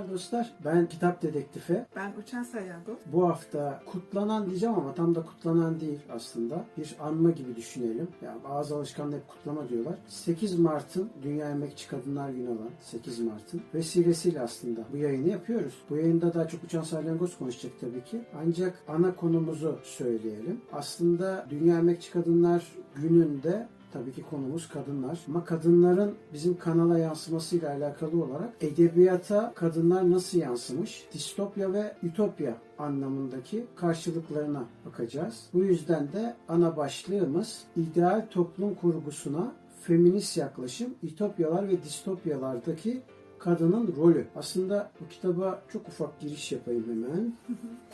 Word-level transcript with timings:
Selamlar 0.00 0.14
dostlar. 0.14 0.52
Ben 0.64 0.86
Kitap 0.86 1.22
Dedektifi. 1.22 1.84
Ben 1.96 2.12
Uçan 2.22 2.42
Sayango. 2.42 2.98
Bu 3.06 3.28
hafta 3.28 3.82
kutlanan 3.86 4.46
diyeceğim 4.46 4.74
ama 4.74 4.94
tam 4.94 5.14
da 5.14 5.22
kutlanan 5.22 5.80
değil 5.80 5.98
aslında. 6.10 6.64
Bir 6.78 6.96
anma 7.00 7.30
gibi 7.30 7.56
düşünelim. 7.56 8.08
Yani 8.22 8.38
ağız 8.48 8.72
alışkanlığı 8.72 9.16
hep 9.16 9.28
kutlama 9.28 9.68
diyorlar. 9.68 9.94
8 10.08 10.58
Mart'ın 10.58 11.10
Dünya 11.22 11.50
Emekçi 11.50 11.88
Kadınlar 11.88 12.30
Günü 12.30 12.48
olan 12.48 12.70
8 12.80 13.20
Mart'ın 13.20 13.60
vesilesiyle 13.74 14.40
aslında 14.40 14.80
bu 14.92 14.96
yayını 14.96 15.28
yapıyoruz. 15.28 15.74
Bu 15.90 15.96
yayında 15.96 16.34
daha 16.34 16.48
çok 16.48 16.64
Uçan 16.64 16.82
Salyangoz 16.82 17.38
konuşacak 17.38 17.72
tabii 17.80 18.04
ki. 18.04 18.20
Ancak 18.44 18.82
ana 18.88 19.14
konumuzu 19.14 19.78
söyleyelim. 19.82 20.60
Aslında 20.72 21.46
Dünya 21.50 21.78
Emekçi 21.78 22.12
Kadınlar 22.12 22.72
Günü'nde 22.94 23.68
Tabii 23.92 24.12
ki 24.12 24.22
konumuz 24.30 24.68
kadınlar. 24.68 25.20
Ama 25.28 25.44
kadınların 25.44 26.14
bizim 26.32 26.58
kanala 26.58 26.98
yansımasıyla 26.98 27.70
alakalı 27.70 28.24
olarak 28.24 28.50
edebiyata 28.60 29.52
kadınlar 29.54 30.10
nasıl 30.10 30.38
yansımış? 30.38 31.08
Distopya 31.12 31.72
ve 31.72 31.94
ütopya 32.02 32.54
anlamındaki 32.78 33.64
karşılıklarına 33.76 34.64
bakacağız. 34.86 35.46
Bu 35.54 35.64
yüzden 35.64 36.12
de 36.12 36.34
ana 36.48 36.76
başlığımız 36.76 37.64
ideal 37.76 38.26
toplum 38.30 38.74
kurgusuna 38.74 39.52
feminist 39.82 40.36
yaklaşım, 40.36 40.94
ütopyalar 41.02 41.68
ve 41.68 41.82
distopyalardaki 41.82 43.02
kadının 43.40 43.96
rolü. 43.96 44.26
Aslında 44.36 44.90
bu 45.00 45.08
kitaba 45.08 45.62
çok 45.72 45.88
ufak 45.88 46.20
giriş 46.20 46.52
yapayım 46.52 46.84
hemen. 46.84 47.34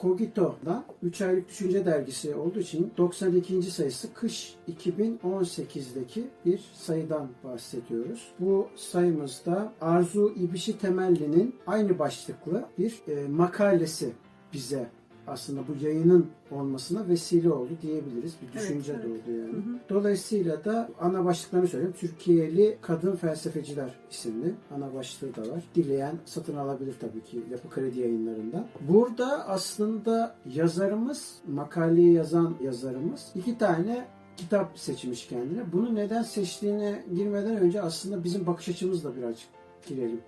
Cogito'dan 0.02 0.84
3 1.02 1.20
aylık 1.20 1.48
düşünce 1.48 1.86
dergisi 1.86 2.34
olduğu 2.34 2.58
için 2.58 2.92
92. 2.96 3.62
sayısı 3.62 4.14
kış 4.14 4.54
2018'deki 4.68 6.24
bir 6.44 6.60
sayıdan 6.74 7.28
bahsediyoruz. 7.44 8.28
Bu 8.40 8.68
sayımızda 8.76 9.72
Arzu 9.80 10.32
İbişi 10.36 10.78
Temelli'nin 10.78 11.54
aynı 11.66 11.98
başlıklı 11.98 12.64
bir 12.78 13.02
e, 13.08 13.28
makalesi 13.28 14.12
bize 14.52 14.90
aslında 15.26 15.60
bu 15.68 15.84
yayının 15.84 16.26
olmasına 16.50 17.08
vesile 17.08 17.50
oldu 17.50 17.70
diyebiliriz. 17.82 18.34
Bir 18.42 18.58
düşünce 18.60 18.92
Evet, 18.92 19.04
evet. 19.06 19.22
oldu 19.22 19.36
yani. 19.38 19.52
Hı 19.52 19.56
hı. 19.56 19.78
Dolayısıyla 19.88 20.64
da 20.64 20.88
ana 21.00 21.24
başlıklarını 21.24 21.68
söyleyeyim. 21.68 21.94
Türkiye'li 21.98 22.78
Kadın 22.82 23.16
Felsefeciler 23.16 23.94
isimli 24.10 24.54
ana 24.74 24.94
başlığı 24.94 25.36
da 25.36 25.40
var. 25.40 25.64
Dileyen 25.74 26.18
satın 26.24 26.56
alabilir 26.56 26.94
tabii 27.00 27.22
ki 27.22 27.42
Yapı 27.50 27.70
Kredi 27.70 28.00
yayınlarından. 28.00 28.66
Burada 28.80 29.48
aslında 29.48 30.36
yazarımız, 30.54 31.34
makaleyi 31.48 32.12
yazan 32.12 32.56
yazarımız 32.62 33.32
iki 33.34 33.58
tane 33.58 34.06
kitap 34.36 34.78
seçmiş 34.78 35.26
kendine. 35.28 35.72
Bunu 35.72 35.94
neden 35.94 36.22
seçtiğine 36.22 37.04
girmeden 37.14 37.56
önce 37.56 37.82
aslında 37.82 38.24
bizim 38.24 38.46
bakış 38.46 38.68
açımızla 38.68 39.16
birazcık 39.16 39.48
girelim 39.88 40.20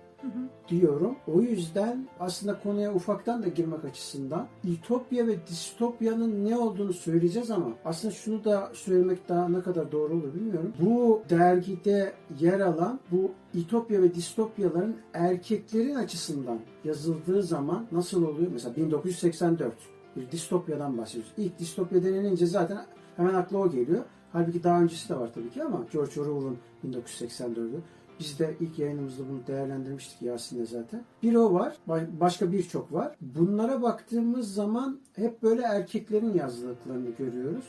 Diyorum. 0.69 1.15
O 1.27 1.41
yüzden 1.41 2.07
aslında 2.19 2.59
konuya 2.59 2.93
ufaktan 2.93 3.43
da 3.43 3.47
girmek 3.47 3.85
açısından 3.85 4.47
ütopya 4.63 5.27
ve 5.27 5.47
distopyanın 5.47 6.45
ne 6.45 6.57
olduğunu 6.57 6.93
söyleyeceğiz 6.93 7.51
ama 7.51 7.67
aslında 7.85 8.13
şunu 8.13 8.43
da 8.43 8.71
söylemek 8.73 9.29
daha 9.29 9.49
ne 9.49 9.61
kadar 9.61 9.91
doğru 9.91 10.13
olur 10.13 10.33
bilmiyorum. 10.33 10.73
Bu 10.81 11.21
dergide 11.29 12.13
yer 12.39 12.59
alan 12.59 12.99
bu 13.11 13.31
ütopya 13.53 14.01
ve 14.01 14.15
distopyaların 14.15 14.95
erkeklerin 15.13 15.95
açısından 15.95 16.59
yazıldığı 16.83 17.43
zaman 17.43 17.85
nasıl 17.91 18.23
oluyor? 18.23 18.51
Mesela 18.51 18.75
1984 18.75 19.73
bir 20.15 20.31
distopyadan 20.31 20.97
bahsediyoruz. 20.97 21.33
İlk 21.37 21.59
distopya 21.59 22.03
denilince 22.03 22.45
zaten 22.45 22.85
hemen 23.15 23.33
akla 23.33 23.57
o 23.57 23.71
geliyor. 23.71 24.03
Halbuki 24.33 24.63
daha 24.63 24.81
öncesi 24.81 25.09
de 25.09 25.19
var 25.19 25.29
tabii 25.33 25.49
ki 25.49 25.63
ama 25.63 25.85
George 25.93 26.21
Orwell'ın 26.21 26.57
1984'ü. 26.85 27.79
Biz 28.19 28.39
de 28.39 28.55
ilk 28.59 28.79
yayınımızda 28.79 29.23
bunu 29.29 29.39
değerlendirmiştik 29.47 30.21
Yasin'le 30.21 30.65
zaten. 30.65 31.01
Bir 31.23 31.35
o 31.35 31.53
var, 31.53 31.73
ba- 31.87 32.19
başka 32.19 32.51
birçok 32.51 32.93
var. 32.93 33.15
Bunlara 33.21 33.81
baktığımız 33.81 34.53
zaman 34.53 34.99
hep 35.15 35.43
böyle 35.43 35.61
erkeklerin 35.61 36.33
yazdıklarını 36.33 37.09
görüyoruz. 37.17 37.65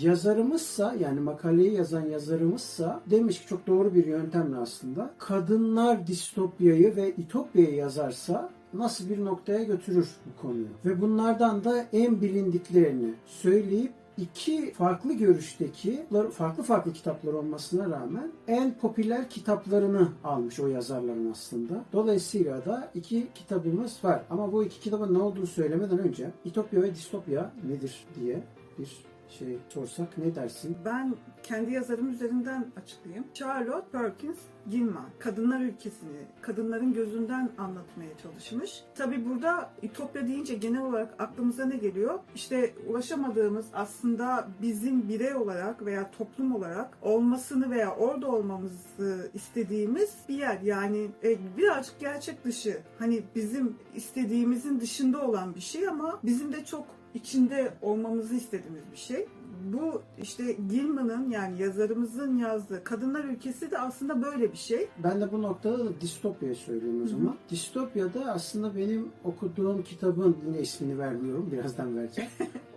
Yazarımızsa 0.00 0.94
yani 1.00 1.20
makaleyi 1.20 1.72
yazan 1.72 2.06
yazarımızsa 2.06 3.00
demiş 3.10 3.40
ki 3.40 3.46
çok 3.48 3.66
doğru 3.66 3.94
bir 3.94 4.06
yöntemle 4.06 4.56
aslında 4.56 5.10
kadınlar 5.18 6.06
distopyayı 6.06 6.96
ve 6.96 7.14
ütopyayı 7.18 7.74
yazarsa 7.74 8.50
nasıl 8.74 9.08
bir 9.10 9.24
noktaya 9.24 9.64
götürür 9.64 10.08
bu 10.26 10.42
konuyu. 10.42 10.66
Ve 10.84 11.00
bunlardan 11.00 11.64
da 11.64 11.84
en 11.92 12.20
bilindiklerini 12.20 13.14
söyleyip 13.26 13.92
iki 14.18 14.72
farklı 14.72 15.12
görüşteki 15.12 16.06
farklı 16.32 16.62
farklı 16.62 16.92
kitaplar 16.92 17.32
olmasına 17.32 17.90
rağmen 17.90 18.32
en 18.48 18.78
popüler 18.78 19.30
kitaplarını 19.30 20.08
almış 20.24 20.60
o 20.60 20.66
yazarların 20.66 21.30
aslında. 21.30 21.84
Dolayısıyla 21.92 22.64
da 22.64 22.90
iki 22.94 23.26
kitabımız 23.34 24.04
var. 24.04 24.22
Ama 24.30 24.52
bu 24.52 24.64
iki 24.64 24.80
kitabın 24.80 25.14
ne 25.14 25.18
olduğunu 25.18 25.46
söylemeden 25.46 25.98
önce 25.98 26.30
İtopya 26.44 26.82
ve 26.82 26.94
Distopya 26.94 27.52
nedir 27.68 28.04
diye 28.20 28.42
bir 28.78 29.13
şey 29.28 29.58
sorsak 29.68 30.18
ne 30.18 30.34
dersin? 30.34 30.76
Ben 30.84 31.14
kendi 31.42 31.72
yazarım 31.72 32.10
üzerinden 32.10 32.66
açıklayayım. 32.76 33.24
Charlotte 33.34 33.90
Perkins 33.92 34.38
Gilman, 34.70 35.08
kadınlar 35.18 35.60
ülkesini 35.60 36.18
kadınların 36.40 36.92
gözünden 36.92 37.50
anlatmaya 37.58 38.18
çalışmış. 38.22 38.84
Tabi 38.94 39.24
burada 39.24 39.70
Ütopya 39.82 40.28
deyince 40.28 40.54
genel 40.54 40.82
olarak 40.82 41.14
aklımıza 41.18 41.64
ne 41.64 41.76
geliyor? 41.76 42.18
İşte 42.34 42.74
ulaşamadığımız 42.88 43.66
aslında 43.72 44.48
bizim 44.62 45.08
birey 45.08 45.34
olarak 45.34 45.84
veya 45.84 46.10
toplum 46.10 46.54
olarak 46.54 46.98
olmasını 47.02 47.70
veya 47.70 47.96
orada 47.96 48.30
olmamızı 48.30 49.30
istediğimiz 49.34 50.14
bir 50.28 50.34
yer. 50.34 50.60
Yani 50.60 51.08
e, 51.24 51.38
birazcık 51.56 52.00
gerçek 52.00 52.44
dışı. 52.44 52.78
Hani 52.98 53.22
bizim 53.34 53.76
istediğimizin 53.94 54.80
dışında 54.80 55.26
olan 55.26 55.54
bir 55.54 55.60
şey 55.60 55.88
ama 55.88 56.20
bizim 56.24 56.52
de 56.52 56.64
çok 56.64 56.86
içinde 57.14 57.74
olmamızı 57.82 58.34
istediğimiz 58.34 58.82
bir 58.92 58.96
şey. 58.96 59.26
Bu 59.72 60.02
işte 60.22 60.56
Gilman'ın 60.70 61.30
yani 61.30 61.62
yazarımızın 61.62 62.36
yazdığı 62.36 62.84
Kadınlar 62.84 63.24
Ülkesi 63.24 63.70
de 63.70 63.78
aslında 63.78 64.22
böyle 64.22 64.52
bir 64.52 64.56
şey. 64.56 64.88
Ben 65.04 65.20
de 65.20 65.32
bu 65.32 65.42
noktada 65.42 65.78
da 65.78 66.00
distopyayı 66.00 66.56
söylüyorum 66.56 67.02
o 67.04 67.06
zaman. 67.06 67.34
Distopya'da 67.50 68.24
aslında 68.32 68.76
benim 68.76 69.08
okuduğum 69.24 69.82
kitabın 69.82 70.36
yine 70.46 70.60
ismini 70.60 70.98
vermiyorum. 70.98 71.48
Birazdan 71.52 71.96
vereceğim. 71.96 72.30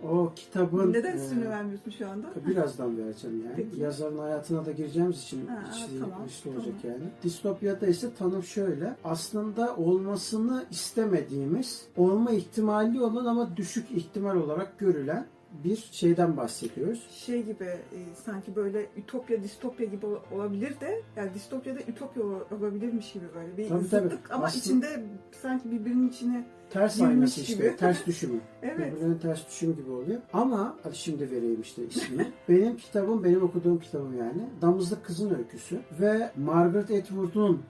O 0.08 0.32
kitabın 0.36 0.92
Neden 0.92 1.12
e, 1.12 1.24
ismini 1.24 1.48
vermiyorsun 1.48 1.90
şu 1.90 2.08
anda? 2.08 2.26
Birazdan 2.46 2.98
vereceğim 2.98 3.42
yani. 3.44 3.56
Peki. 3.56 3.80
Yazarın 3.80 4.18
hayatına 4.18 4.66
da 4.66 4.72
gireceğimiz 4.72 5.22
için 5.22 5.46
Ha, 5.46 5.64
içli, 5.72 6.00
tamam, 6.00 6.26
içli 6.26 6.50
olacak 6.50 6.74
tamam. 6.82 6.96
yani. 7.00 7.10
Distopyada 7.22 7.86
ise 7.86 8.14
tanım 8.14 8.42
şöyle. 8.42 8.96
Aslında 9.04 9.76
olmasını 9.76 10.64
istemediğimiz, 10.70 11.86
olma 11.96 12.30
ihtimali 12.30 13.02
olan 13.02 13.24
ama 13.26 13.56
düşük 13.56 13.90
ihtimal 13.90 14.36
olarak 14.36 14.78
görülen 14.78 15.26
bir 15.64 15.88
şeyden 15.92 16.36
bahsediyoruz. 16.36 17.06
Şey 17.10 17.42
gibi 17.42 17.64
e, 17.64 17.98
sanki 18.24 18.56
böyle 18.56 18.86
ütopya 18.96 19.42
distopya 19.42 19.86
gibi 19.86 20.06
ol- 20.06 20.18
olabilir 20.32 20.80
de 20.80 21.02
yani 21.16 21.34
distopyada 21.34 21.80
ütopya 21.80 22.22
ol- 22.22 22.40
olabilirmiş 22.58 23.12
gibi 23.12 23.24
böyle 23.34 23.56
bir 23.56 23.68
Tabii, 23.68 23.88
tabii. 23.90 24.02
zıtlık 24.08 24.30
ama 24.30 24.44
Aslında- 24.46 24.60
içinde 24.86 25.04
sanki 25.42 25.70
birbirinin 25.70 26.08
içine 26.08 26.44
Ters 26.70 27.00
aynası 27.00 27.40
işte, 27.40 27.52
gibi. 27.54 27.76
ters 27.76 27.98
düşümü. 28.06 28.40
evet 28.62 28.92
Birbirinin 28.96 29.18
ters 29.18 29.46
düşüm 29.48 29.76
gibi 29.76 29.90
oluyor. 29.90 30.20
Ama 30.32 30.76
hadi 30.82 30.96
şimdi 30.96 31.30
vereyim 31.30 31.60
işte 31.60 31.82
ismini. 31.86 32.26
benim 32.48 32.76
kitabım, 32.76 33.24
benim 33.24 33.42
okuduğum 33.42 33.78
kitabım 33.78 34.18
yani. 34.18 34.42
Damızlık 34.62 35.04
Kızın 35.04 35.34
Öyküsü 35.34 35.80
ve 36.00 36.30
Margaret 36.36 36.90
Atwood'un 36.90 37.62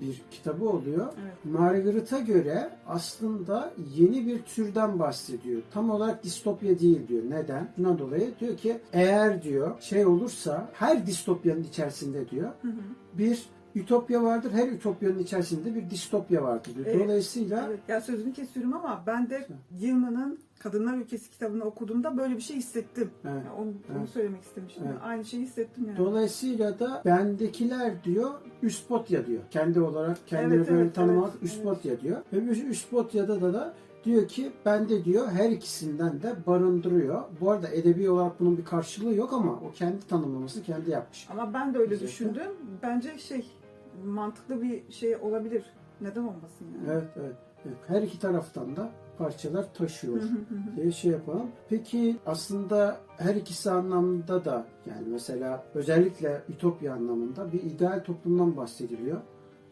bir 0.00 0.22
kitabı 0.30 0.68
oluyor. 0.68 1.06
evet 1.22 1.44
Margaret'a 1.44 2.18
göre 2.18 2.70
aslında 2.86 3.72
yeni 3.96 4.26
bir 4.26 4.42
türden 4.42 4.98
bahsediyor. 4.98 5.62
Tam 5.74 5.90
olarak 5.90 6.24
distopya 6.24 6.78
değil 6.78 7.08
diyor. 7.08 7.22
Neden? 7.28 7.72
Buna 7.78 7.98
dolayı 7.98 8.34
diyor 8.40 8.56
ki 8.56 8.78
eğer 8.92 9.42
diyor 9.42 9.80
şey 9.80 10.06
olursa 10.06 10.70
her 10.72 11.06
distopyanın 11.06 11.62
içerisinde 11.62 12.30
diyor 12.30 12.50
Hı 12.62 12.68
hı. 12.68 12.72
bir 13.18 13.46
ütopya 13.76 14.22
vardır. 14.22 14.52
Her 14.52 14.68
ütopyanın 14.68 15.18
içerisinde 15.18 15.74
bir 15.74 15.90
distopya 15.90 16.42
vardır. 16.42 16.72
Evet. 16.86 17.00
Dolayısıyla 17.00 17.64
Evet. 17.68 17.80
Ya 17.88 18.00
sözünü 18.00 18.32
kesiyorum 18.32 18.74
ama 18.74 19.02
ben 19.06 19.30
de 19.30 19.46
Gilman'ın 19.80 20.38
Kadınlar 20.58 20.94
Ülkesi 20.98 21.30
kitabını 21.30 21.64
okuduğumda 21.64 22.16
böyle 22.16 22.36
bir 22.36 22.40
şey 22.40 22.56
hissettim. 22.56 23.10
Evet. 23.24 23.34
Yani 23.34 23.50
onu, 23.60 23.68
onu 23.68 23.98
Evet. 23.98 24.08
söylemek 24.08 24.42
istemiştim. 24.42 24.84
Evet. 24.86 24.98
Aynı 25.02 25.24
şeyi 25.24 25.42
hissettim 25.42 25.84
yani. 25.88 25.98
Dolayısıyla 25.98 26.78
da 26.78 27.02
bendekiler 27.04 28.04
diyor 28.04 28.30
üspotya 28.62 29.26
diyor. 29.26 29.42
Kendi 29.50 29.80
olarak 29.80 30.18
kendini 30.26 30.54
Evet, 30.54 30.70
böyle 30.70 30.82
evet, 30.82 30.94
tanımak 30.94 31.30
evet, 31.32 31.42
üspotya 31.42 32.00
diyor. 32.00 32.22
Ve 32.32 32.38
üspotyada 32.68 33.40
da, 33.40 33.54
da 33.54 33.74
diyor 34.04 34.28
ki 34.28 34.52
bende 34.66 35.04
diyor 35.04 35.28
her 35.28 35.50
ikisinden 35.50 36.22
de 36.22 36.34
barındırıyor. 36.46 37.22
Bu 37.40 37.50
arada 37.50 37.68
edebi 37.68 38.10
olarak 38.10 38.40
bunun 38.40 38.58
bir 38.58 38.64
karşılığı 38.64 39.14
yok 39.14 39.32
ama 39.32 39.52
o 39.52 39.72
kendi 39.74 40.06
tanımlamasını 40.06 40.62
kendi 40.62 40.90
yapmış. 40.90 41.26
Ama 41.30 41.54
ben 41.54 41.74
de 41.74 41.78
öyle 41.78 41.90
Güzel. 41.90 42.08
düşündüm. 42.08 42.52
Bence 42.82 43.18
şey 43.18 43.46
mantıklı 44.04 44.62
bir 44.62 44.92
şey 44.92 45.16
olabilir. 45.16 45.64
Neden 46.00 46.20
olmasın 46.22 46.66
yani? 46.74 46.92
Evet, 46.92 47.08
evet. 47.16 47.34
evet. 47.66 47.76
Her 47.86 48.02
iki 48.02 48.18
taraftan 48.20 48.76
da 48.76 48.90
parçalar 49.18 49.74
taşıyor. 49.74 50.20
Diye 50.76 50.92
şey 50.92 51.10
yapalım. 51.10 51.50
Peki 51.68 52.16
aslında 52.26 52.96
her 53.16 53.34
ikisi 53.34 53.70
anlamda 53.70 54.44
da 54.44 54.66
yani 54.86 55.08
mesela 55.08 55.64
özellikle 55.74 56.42
ütopya 56.48 56.94
anlamında 56.94 57.52
bir 57.52 57.62
ideal 57.62 58.04
toplumdan 58.04 58.56
bahsediliyor. 58.56 59.20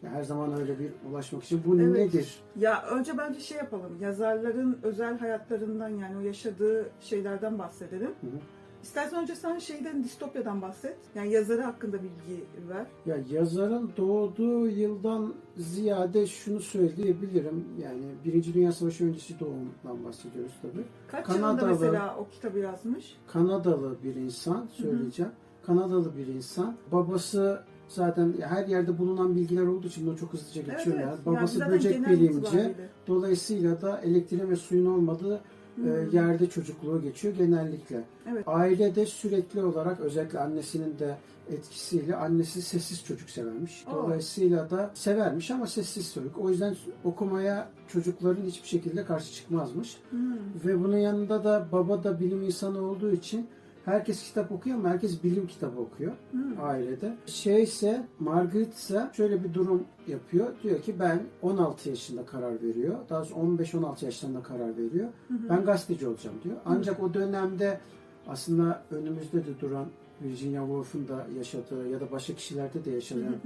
Yani 0.03 0.15
her 0.15 0.23
zaman 0.23 0.59
öyle 0.59 0.79
bir 0.79 0.91
ulaşmak 1.09 1.43
için 1.43 1.61
bu 1.65 1.79
Evet. 1.81 1.95
nedir? 1.95 2.39
Ya 2.55 2.83
önce 2.83 3.17
bence 3.17 3.39
şey 3.39 3.57
yapalım. 3.57 3.97
Yazarların 4.01 4.79
özel 4.83 5.19
hayatlarından 5.19 5.89
yani 5.89 6.17
o 6.17 6.19
yaşadığı 6.19 6.89
şeylerden 6.99 7.59
bahsedelim. 7.59 8.11
Hı 8.21 8.27
hı. 8.27 8.39
İstersen 8.85 9.21
önce 9.21 9.35
sen 9.35 9.59
şeyden 9.59 10.03
distopyadan 10.03 10.61
bahset. 10.61 10.97
Yani 11.15 11.31
yazarı 11.31 11.61
hakkında 11.61 11.97
bilgi 11.97 12.43
ver. 12.69 12.85
Ya 13.05 13.17
yazarın 13.31 13.91
doğduğu 13.97 14.67
yıldan 14.67 15.33
ziyade 15.57 16.27
şunu 16.27 16.59
söyleyebilirim. 16.59 17.65
Yani 17.83 18.03
Birinci 18.25 18.53
Dünya 18.53 18.71
Savaşı 18.71 19.05
öncesi 19.05 19.39
doğumundan 19.39 20.05
bahsediyoruz 20.05 20.51
tabii. 20.61 20.85
Kaç 21.07 21.25
Kanadalı. 21.25 21.47
yılında 21.57 21.65
mesela 21.67 22.15
o 22.19 22.27
kitabı 22.29 22.59
yazmış? 22.59 23.17
Kanadalı 23.27 23.95
bir 24.03 24.15
insan 24.15 24.67
söyleyeceğim. 24.71 25.31
Kanadalı 25.65 26.17
bir 26.17 26.27
insan. 26.27 26.75
Babası 26.91 27.63
zaten 27.87 28.33
her 28.41 28.67
yerde 28.67 28.97
bulunan 28.97 29.35
bilgiler 29.35 29.67
olduğu 29.67 29.87
için 29.87 30.07
bunu 30.07 30.17
çok 30.17 30.33
hızlıca 30.33 30.61
geçiyorlar. 30.61 31.03
Yani 31.03 31.17
Babası 31.25 31.57
zaten 31.57 31.73
böcek 31.73 32.09
bilimci. 32.09 32.75
Dolayısıyla 33.07 33.81
da 33.81 34.01
elektriğin 34.01 34.49
ve 34.49 34.55
suyun 34.55 34.85
olmadığı 34.85 35.41
e, 35.77 36.17
yerde 36.17 36.49
çocukluğu 36.49 37.01
geçiyor 37.01 37.35
genellikle. 37.35 38.03
Evet. 38.31 38.43
Ailede 38.47 39.05
sürekli 39.05 39.63
olarak 39.63 39.99
özellikle 39.99 40.39
annesinin 40.39 40.99
de 40.99 41.15
etkisiyle 41.49 42.15
annesi 42.15 42.61
sessiz 42.61 43.03
çocuk 43.03 43.29
severmiş. 43.29 43.85
Dolayısıyla 43.91 44.69
da 44.69 44.91
severmiş 44.93 45.51
ama 45.51 45.67
sessiz 45.67 46.13
çocuk. 46.13 46.37
O 46.37 46.49
yüzden 46.49 46.75
okumaya 47.03 47.69
çocukların 47.87 48.43
hiçbir 48.43 48.67
şekilde 48.67 49.05
karşı 49.05 49.33
çıkmazmış. 49.33 49.97
Hmm. 50.09 50.33
Ve 50.65 50.83
bunun 50.83 50.97
yanında 50.97 51.43
da 51.43 51.67
baba 51.71 52.03
da 52.03 52.19
bilim 52.19 52.43
insanı 52.43 52.81
olduğu 52.81 53.11
için 53.11 53.47
herkes 53.85 54.23
kitap 54.23 54.51
okuyor 54.51 54.77
ama 54.77 54.89
herkes 54.89 55.23
bilim 55.23 55.47
kitabı 55.47 55.79
okuyor 55.79 56.11
Hmm. 56.31 56.41
ailede. 56.61 57.15
Şeyse 57.25 58.05
Margaret 58.19 58.73
ise 58.73 59.09
şöyle 59.13 59.43
bir 59.43 59.53
durum 59.53 59.83
yapıyor. 60.07 60.47
Diyor 60.63 60.81
ki 60.81 60.95
ben 60.99 61.23
16 61.41 61.89
yaşında 61.89 62.25
karar 62.25 62.61
veriyor. 62.63 62.95
Daha 63.09 63.25
sonra 63.25 63.41
15-16 63.41 64.05
yaşlarında 64.05 64.43
karar 64.43 64.77
veriyor. 64.77 65.07
Hı. 65.27 65.33
Ben 65.49 65.65
gazeteci 65.65 66.07
olacağım 66.07 66.35
diyor. 66.43 66.55
Ancak 66.65 67.03
o 67.03 67.13
dönemde 67.13 67.79
aslında 68.27 68.83
önümüzde 68.91 69.45
de 69.45 69.59
duran 69.61 69.85
Virginia 70.21 70.61
Woolf'un 70.61 71.07
da 71.07 71.27
yaşadığı 71.37 71.87
ya 71.87 71.99
da 72.01 72.11
başka 72.11 72.33
kişilerde 72.33 72.85
de 72.85 72.91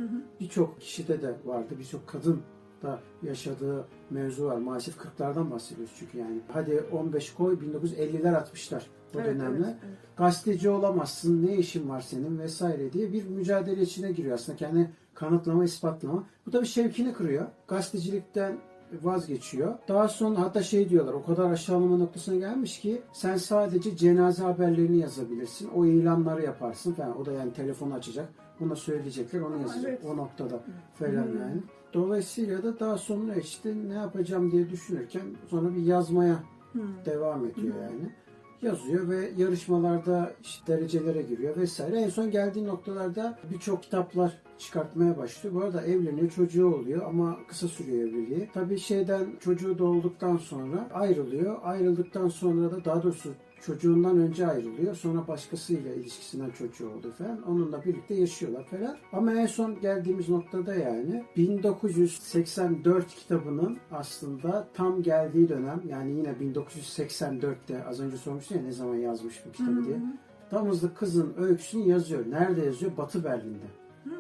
hı. 0.04 0.22
birçok 0.40 0.82
kişide 0.82 1.22
de 1.22 1.34
vardı. 1.46 1.74
Birçok 1.80 2.08
kadın 2.08 2.42
da 2.84 3.00
yaşadığı 3.24 3.86
mevzu 4.10 4.46
var. 4.46 4.58
Maalesef 4.58 4.96
40'lardan 4.98 5.52
bahsediyoruz 5.52 5.94
çünkü 6.00 6.18
yani. 6.18 6.40
Hadi 6.54 6.84
15 6.92 7.34
koy 7.34 7.54
1950'ler 7.54 8.34
60'lar 8.44 8.82
o 9.16 9.20
Evet, 9.20 9.26
dönemler. 9.36 9.68
evet, 9.68 9.78
evet. 9.88 9.98
Gazeteci 10.18 10.70
olamazsın, 10.70 11.48
ne 11.48 11.58
işin 11.58 11.90
var 11.90 12.02
senin 12.02 12.40
vesaire 12.40 12.94
diye 12.94 13.14
bir 13.14 13.28
mücadele 13.28 13.82
içine 13.82 14.12
giriyor 14.12 14.34
aslında. 14.36 14.58
Kendi 14.58 14.92
kanıtlama, 15.14 15.64
ispatlama. 15.64 16.24
Bu 16.46 16.52
da 16.52 16.62
bir 16.62 16.68
şevkini 16.68 17.14
kırıyor. 17.14 17.46
Gazetecilikten 17.68 18.58
vazgeçiyor. 19.04 19.74
Daha 19.88 20.08
sonra 20.08 20.40
hatta 20.40 20.64
şey 20.64 20.90
diyorlar 20.90 21.14
o 21.14 21.26
kadar 21.26 21.52
aşağılama 21.52 21.98
noktasına 21.98 22.36
gelmiş 22.36 22.80
ki 22.80 23.02
sen 23.14 23.38
sadece 23.38 23.98
cenaze 23.98 24.44
haberlerini 24.44 24.98
yazabilirsin. 24.98 25.70
O 25.76 25.86
ilanları 25.86 26.44
yaparsın 26.44 26.94
falan. 26.94 27.20
O 27.22 27.26
da 27.26 27.32
yani 27.32 27.54
telefonu 27.54 27.94
açacak. 27.94 28.30
Buna 28.60 28.76
söyleyecekler 28.76 29.40
onu 29.42 29.62
yazacak. 29.62 29.86
evet. 29.90 30.06
O 30.06 30.18
noktada 30.18 30.60
falan 30.94 31.12
yani. 31.14 31.62
Dolayısıyla 31.94 32.64
da 32.64 32.80
daha 32.80 32.98
sonra 32.98 33.36
işte 33.36 33.74
ne 33.88 33.94
yapacağım 33.94 34.52
diye 34.52 34.70
düşünürken 34.70 35.22
sonra 35.50 35.76
bir 35.76 35.82
yazmaya 35.82 36.44
Hmm. 36.72 36.82
devam 37.06 37.46
ediyor 37.46 37.76
Hı. 37.76 37.80
yani. 37.84 38.12
Yazıyor 38.62 39.10
ve 39.10 39.32
yarışmalarda 39.38 40.34
işte 40.42 40.74
derecelere 40.74 41.22
giriyor 41.22 41.58
vesaire. 41.58 42.02
En 42.02 42.10
son 42.10 42.32
geldiği 42.32 42.66
noktalarda 42.68 43.40
birçok 43.54 43.84
kitaplar 43.84 44.42
çıkartmaya 44.58 45.18
başlıyor. 45.18 45.56
Bu 45.56 45.62
arada 45.62 45.82
evleniyor, 45.82 46.30
çocuğu 46.30 46.76
oluyor 46.76 47.06
ama 47.06 47.38
kısa 47.48 47.68
sürüyor 47.68 48.08
evliliği. 48.10 48.50
Tabii 48.54 48.78
şeyden 48.80 49.26
çocuğu 49.40 49.78
doğduktan 49.78 50.38
sonra 50.38 50.90
ayrılıyor. 50.94 51.58
Ayrıldıktan 51.64 52.28
sonra 52.30 52.72
da 52.72 52.86
daha 52.86 53.04
doğrusu 53.04 53.34
çocuğundan 53.62 54.18
önce 54.18 54.48
ayrılıyor. 54.48 54.96
Sonra 54.96 55.28
başkasıyla 55.28 55.94
ilişkisinden 55.94 56.50
çocuğu 56.50 56.90
oldu 56.90 57.14
falan. 57.18 57.42
Onunla 57.44 57.86
birlikte 57.86 58.16
yaşıyorlar 58.16 58.64
falan. 58.64 58.98
Ama 59.14 59.34
en 59.34 59.46
son 59.46 59.80
geldiğimiz 59.82 60.30
noktada 60.30 60.76
yani 60.76 61.24
1984 61.38 63.08
kitabının 63.08 63.78
aslında 63.92 64.68
tam 64.74 65.04
geldiği 65.04 65.50
dönem 65.50 65.82
yani 65.90 66.12
yine 66.12 66.30
1984'te 66.30 67.86
az 67.86 68.00
önce 68.00 68.18
sormuştum 68.18 68.58
ya 68.58 68.64
ne 68.64 68.72
zaman 68.72 68.96
yazmış 68.96 69.44
bu 69.46 69.52
kitabı 69.52 69.86
diye. 69.86 69.96
Hı 69.96 70.02
hı. 70.02 70.14
Damızlık 70.52 70.98
kızın 70.98 71.34
öyküsünü 71.38 71.90
yazıyor. 71.90 72.30
Nerede 72.30 72.66
yazıyor? 72.66 72.98
Batı 72.98 73.24
Berlin'de. 73.24 73.66
Hı. 74.04 74.12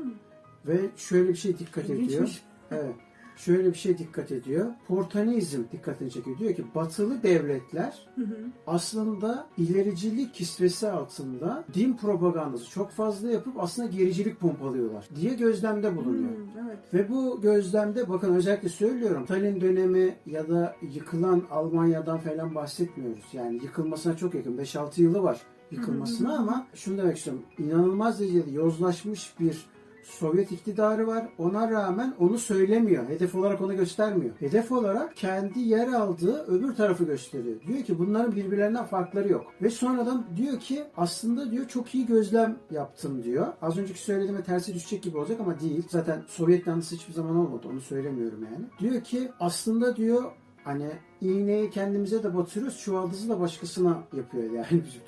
Ve 0.67 0.89
şöyle 0.97 1.29
bir 1.29 1.35
şey 1.35 1.59
dikkat 1.59 1.89
ediyor. 1.89 2.41
Evet. 2.71 2.95
Şöyle 3.39 3.69
bir 3.69 3.77
şey 3.77 3.97
dikkat 3.97 4.31
ediyor. 4.31 4.65
Portanizm 4.87 5.63
dikkatini 5.71 6.11
çekiyor. 6.11 6.37
Diyor 6.37 6.55
ki 6.55 6.65
batılı 6.75 7.23
devletler 7.23 8.07
Hı 8.15 8.21
hı. 8.21 8.37
aslında 8.67 9.47
ilericilik 9.57 10.33
kisvesi 10.33 10.89
altında 10.89 11.63
din 11.73 11.97
propagandası 11.97 12.69
çok 12.69 12.91
fazla 12.91 13.31
yapıp 13.31 13.59
aslında 13.59 13.87
gericilik 13.87 14.39
pompalıyorlar 14.39 15.09
diye 15.15 15.33
gözlemde 15.33 15.95
bulunuyor. 15.95 16.29
Hmm, 16.29 16.65
evet. 16.67 16.77
Ve 16.93 17.09
bu 17.09 17.41
gözlemde 17.41 18.09
bakın 18.09 18.35
özellikle 18.35 18.69
söylüyorum 18.69 19.23
Stalin 19.25 19.61
dönemi 19.61 20.15
ya 20.25 20.49
da 20.49 20.75
yıkılan 20.93 21.43
Almanya'dan 21.51 22.17
falan 22.17 22.55
bahsetmiyoruz. 22.55 23.25
Yani 23.33 23.55
yıkılmasına 23.55 24.17
çok 24.17 24.35
yakın 24.35 24.57
5-6 24.57 25.01
yılı 25.01 25.23
var 25.23 25.41
yıkılmasına 25.71 26.29
Hı 26.29 26.33
hı 26.33 26.37
hı. 26.37 26.41
ama 26.41 26.67
şunu 26.73 26.97
demek 26.97 27.17
istiyorum. 27.17 27.43
İnanılmaz 27.57 28.19
derecede 28.19 28.51
yozlaşmış 28.51 29.33
bir 29.39 29.65
Sovyet 30.09 30.51
iktidarı 30.51 31.07
var. 31.07 31.25
Ona 31.37 31.71
rağmen 31.71 32.13
onu 32.19 32.37
söylemiyor. 32.37 33.09
Hedef 33.09 33.35
olarak 33.35 33.61
onu 33.61 33.75
göstermiyor. 33.75 34.31
Hedef 34.39 34.71
olarak 34.71 35.15
kendi 35.15 35.59
yer 35.59 35.87
aldığı 35.87 36.43
öbür 36.47 36.75
tarafı 36.75 37.03
gösteriyor. 37.03 37.61
Diyor 37.67 37.83
ki 37.83 37.99
bunların 37.99 38.35
birbirlerinden 38.35 38.85
farkları 38.85 39.29
yok. 39.31 39.45
Ve 39.61 39.69
sonradan 39.69 40.25
diyor 40.37 40.59
ki 40.59 40.83
aslında 40.97 41.51
diyor 41.51 41.67
çok 41.67 41.95
iyi 41.95 42.05
gözlem 42.05 42.57
yaptım 42.71 43.23
diyor. 43.23 43.47
Az 43.61 43.77
önceki 43.77 43.99
söylediğime 43.99 44.43
tersi 44.43 44.73
düşecek 44.73 45.03
gibi 45.03 45.17
olacak 45.17 45.39
ama 45.39 45.59
değil. 45.59 45.83
Zaten 45.89 46.23
Sovyet 46.27 46.67
yanlısı 46.67 46.95
hiçbir 46.95 47.13
zaman 47.13 47.35
olmadı. 47.35 47.67
Onu 47.71 47.81
söylemiyorum 47.81 48.47
yani. 48.51 48.65
Diyor 48.79 49.03
ki 49.03 49.31
aslında 49.39 49.95
diyor 49.95 50.23
hani 50.63 50.89
iğneyi 51.21 51.69
kendimize 51.69 52.23
de 52.23 52.37
batırıyoruz, 52.37 52.79
çuvaldızı 52.79 53.29
da 53.29 53.39
başkasına 53.39 54.03
yapıyor 54.17 54.51
yani 54.51 54.67
bizim 54.71 55.01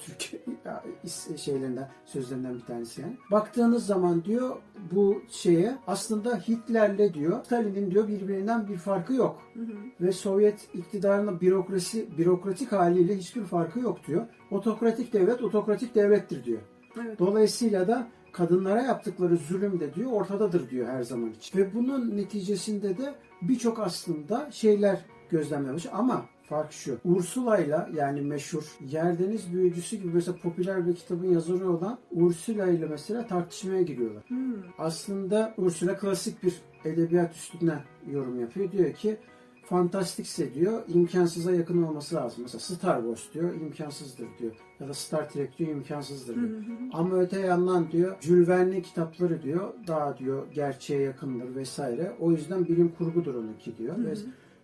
is- 1.06 1.38
şeylerinden, 1.38 1.90
sözlerinden 2.06 2.56
bir 2.56 2.66
tanesi 2.66 3.02
yani. 3.02 3.18
Baktığınız 3.32 3.86
zaman 3.86 4.24
diyor 4.24 4.56
bu 4.92 5.22
şeye 5.30 5.78
aslında 5.88 6.36
Hitler'le 6.38 7.14
diyor 7.14 7.44
Stalin'in 7.46 7.92
diyor 7.92 8.08
birbirinden 8.08 8.68
bir 8.68 8.78
farkı 8.78 9.14
yok. 9.14 9.42
Hı 9.54 9.60
hı. 9.60 9.66
Ve 10.02 10.12
Sovyet 10.12 10.70
iktidarının 10.74 11.42
bürokrasi 11.42 12.18
bürokratik 12.18 12.72
haliyle 12.72 13.18
hiçbir 13.18 13.44
farkı 13.44 13.80
yok 13.80 14.08
diyor. 14.08 14.26
Otokratik 14.52 15.14
devlet 15.14 15.42
otokratik 15.42 15.96
devlettir 15.96 16.44
diyor. 16.44 16.62
Evet. 17.02 17.20
Dolayısıyla 17.20 17.88
da 17.88 18.08
kadınlara 18.32 18.82
yaptıkları 18.82 19.38
zulüm 19.38 19.80
de 19.80 19.94
diyor 19.94 20.12
ortadadır 20.12 20.70
diyor 20.70 20.88
her 20.88 21.04
zaman 21.04 21.32
için. 21.32 21.60
Ve 21.60 21.74
bunun 21.74 22.18
neticesinde 22.18 22.98
de 22.98 23.16
birçok 23.42 23.80
aslında 23.80 24.52
şeyler 24.52 25.06
gözlemlemiş 25.32 25.86
ama 25.94 26.26
fark 26.52 26.72
şu. 26.72 26.98
Ursula'yla 27.06 27.90
yani 27.96 28.22
meşhur 28.22 28.64
Yerdeniz 28.90 29.54
Büyücüsü 29.54 29.96
gibi 29.96 30.14
mesela 30.14 30.38
popüler 30.38 30.88
bir 30.88 30.96
kitabın 30.96 31.28
yazarı 31.28 31.70
olan 31.70 31.98
Ursula 32.12 32.68
ile 32.68 32.86
mesela 32.86 33.28
tartışmaya 33.28 33.82
giriyorlar. 33.82 34.24
Hmm. 34.28 34.54
Aslında 34.78 35.54
Ursula 35.58 35.98
klasik 35.98 36.44
bir 36.44 36.62
edebiyat 36.86 37.36
üstüne 37.36 37.84
yorum 38.12 38.40
yapıyor. 38.40 38.72
Diyor 38.72 38.94
ki 38.94 39.18
fantastikse 39.64 40.54
diyor 40.54 40.82
imkansıza 40.88 41.52
yakın 41.52 41.84
olması 41.84 42.16
lazım. 42.16 42.44
Mesela 42.44 42.60
Star 42.60 43.02
Wars 43.02 43.34
diyor 43.34 43.54
imkansızdır 43.54 44.28
diyor. 44.40 44.52
Ya 44.80 44.88
da 44.88 44.94
Star 44.94 45.30
Trek 45.30 45.58
diyor 45.58 45.72
imkansızdır 45.72 46.36
diyor. 46.36 46.50
Hı 46.50 46.56
hı 46.56 46.60
hı. 46.60 46.90
Ama 46.94 47.16
öte 47.16 47.40
yandan 47.40 47.92
diyor 47.92 48.16
Jules 48.22 48.48
Verne 48.48 48.82
kitapları 48.82 49.44
diyor 49.44 49.74
daha 49.88 50.18
diyor 50.18 50.44
gerçeğe 50.54 51.02
yakındır 51.02 51.56
vesaire. 51.56 52.12
O 52.20 52.32
yüzden 52.32 52.66
bilim 52.66 52.92
kurgudur 52.98 53.36
onunki 53.36 53.78
diyor. 53.78 53.98
Hı 53.98 54.02
hı. 54.02 54.16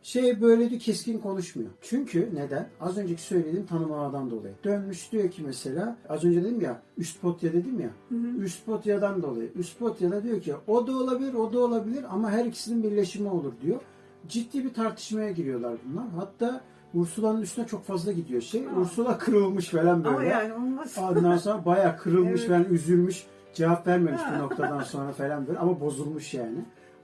Şey 0.04 0.42
böyle 0.42 0.72
de 0.72 0.77
keskin 0.77 1.20
konuşmuyor. 1.20 1.70
Çünkü 1.82 2.30
neden? 2.34 2.70
Az 2.82 2.98
önceki 2.98 3.22
söylediğim 3.22 3.66
tanımlamadan 3.66 4.32
dolayı. 4.32 4.54
Dönmüş 4.63 5.12
diyor 5.12 5.32
ki 5.32 5.42
mesela 5.46 5.98
az 6.10 6.24
önce 6.24 6.44
dedim 6.44 6.62
ya 6.62 6.82
Üspotya 6.98 7.54
dedim 7.54 7.80
ya. 7.80 7.89
Hı 8.10 8.16
hı. 8.16 8.38
Üspotya'dan 8.38 9.24
dolayı. 9.24 9.51
Üspotya'da 9.56 10.24
diyor 10.24 10.42
ki 10.42 10.54
o 10.68 10.88
da 10.88 10.92
olabilir 10.92 11.34
o 11.34 11.54
da 11.54 11.60
olabilir 11.60 12.06
ama 12.10 12.32
her 12.32 12.46
ikisinin 12.46 12.84
birleşimi 12.84 13.30
olur 13.30 13.54
diyor. 13.62 13.80
Ciddi 14.27 14.63
bir 14.63 14.74
tartışmaya 14.74 15.32
giriyorlar 15.32 15.77
bunlar. 15.86 16.06
Hatta 16.18 16.62
Ursula'nın 16.94 17.42
üstüne 17.42 17.68
çok 17.68 17.86
fazla 17.86 18.12
gidiyor 18.12 18.42
şey. 18.42 18.68
Aa. 18.68 18.80
Ursula 18.80 19.18
kırılmış 19.18 19.70
falan 19.70 20.04
böyle. 20.04 20.16
Ama 20.16 20.24
yani 20.24 20.54
olmaz. 20.54 20.98
Ondan 21.01 21.38
sonra 21.38 21.66
bayağı 21.66 21.98
kırılmış 21.98 22.42
Evet. 22.46 22.50
falan 22.50 22.66
üzülmüş. 22.74 23.24
Cevap 23.54 23.88
vermemiş 23.88 24.22
bir 24.34 24.39
noktadan 24.39 24.84
sonra 24.84 25.12
falan 25.12 25.48
böyle 25.48 25.60
ama 25.60 25.80
bozulmuş 25.80 26.34
yani. 26.34 26.58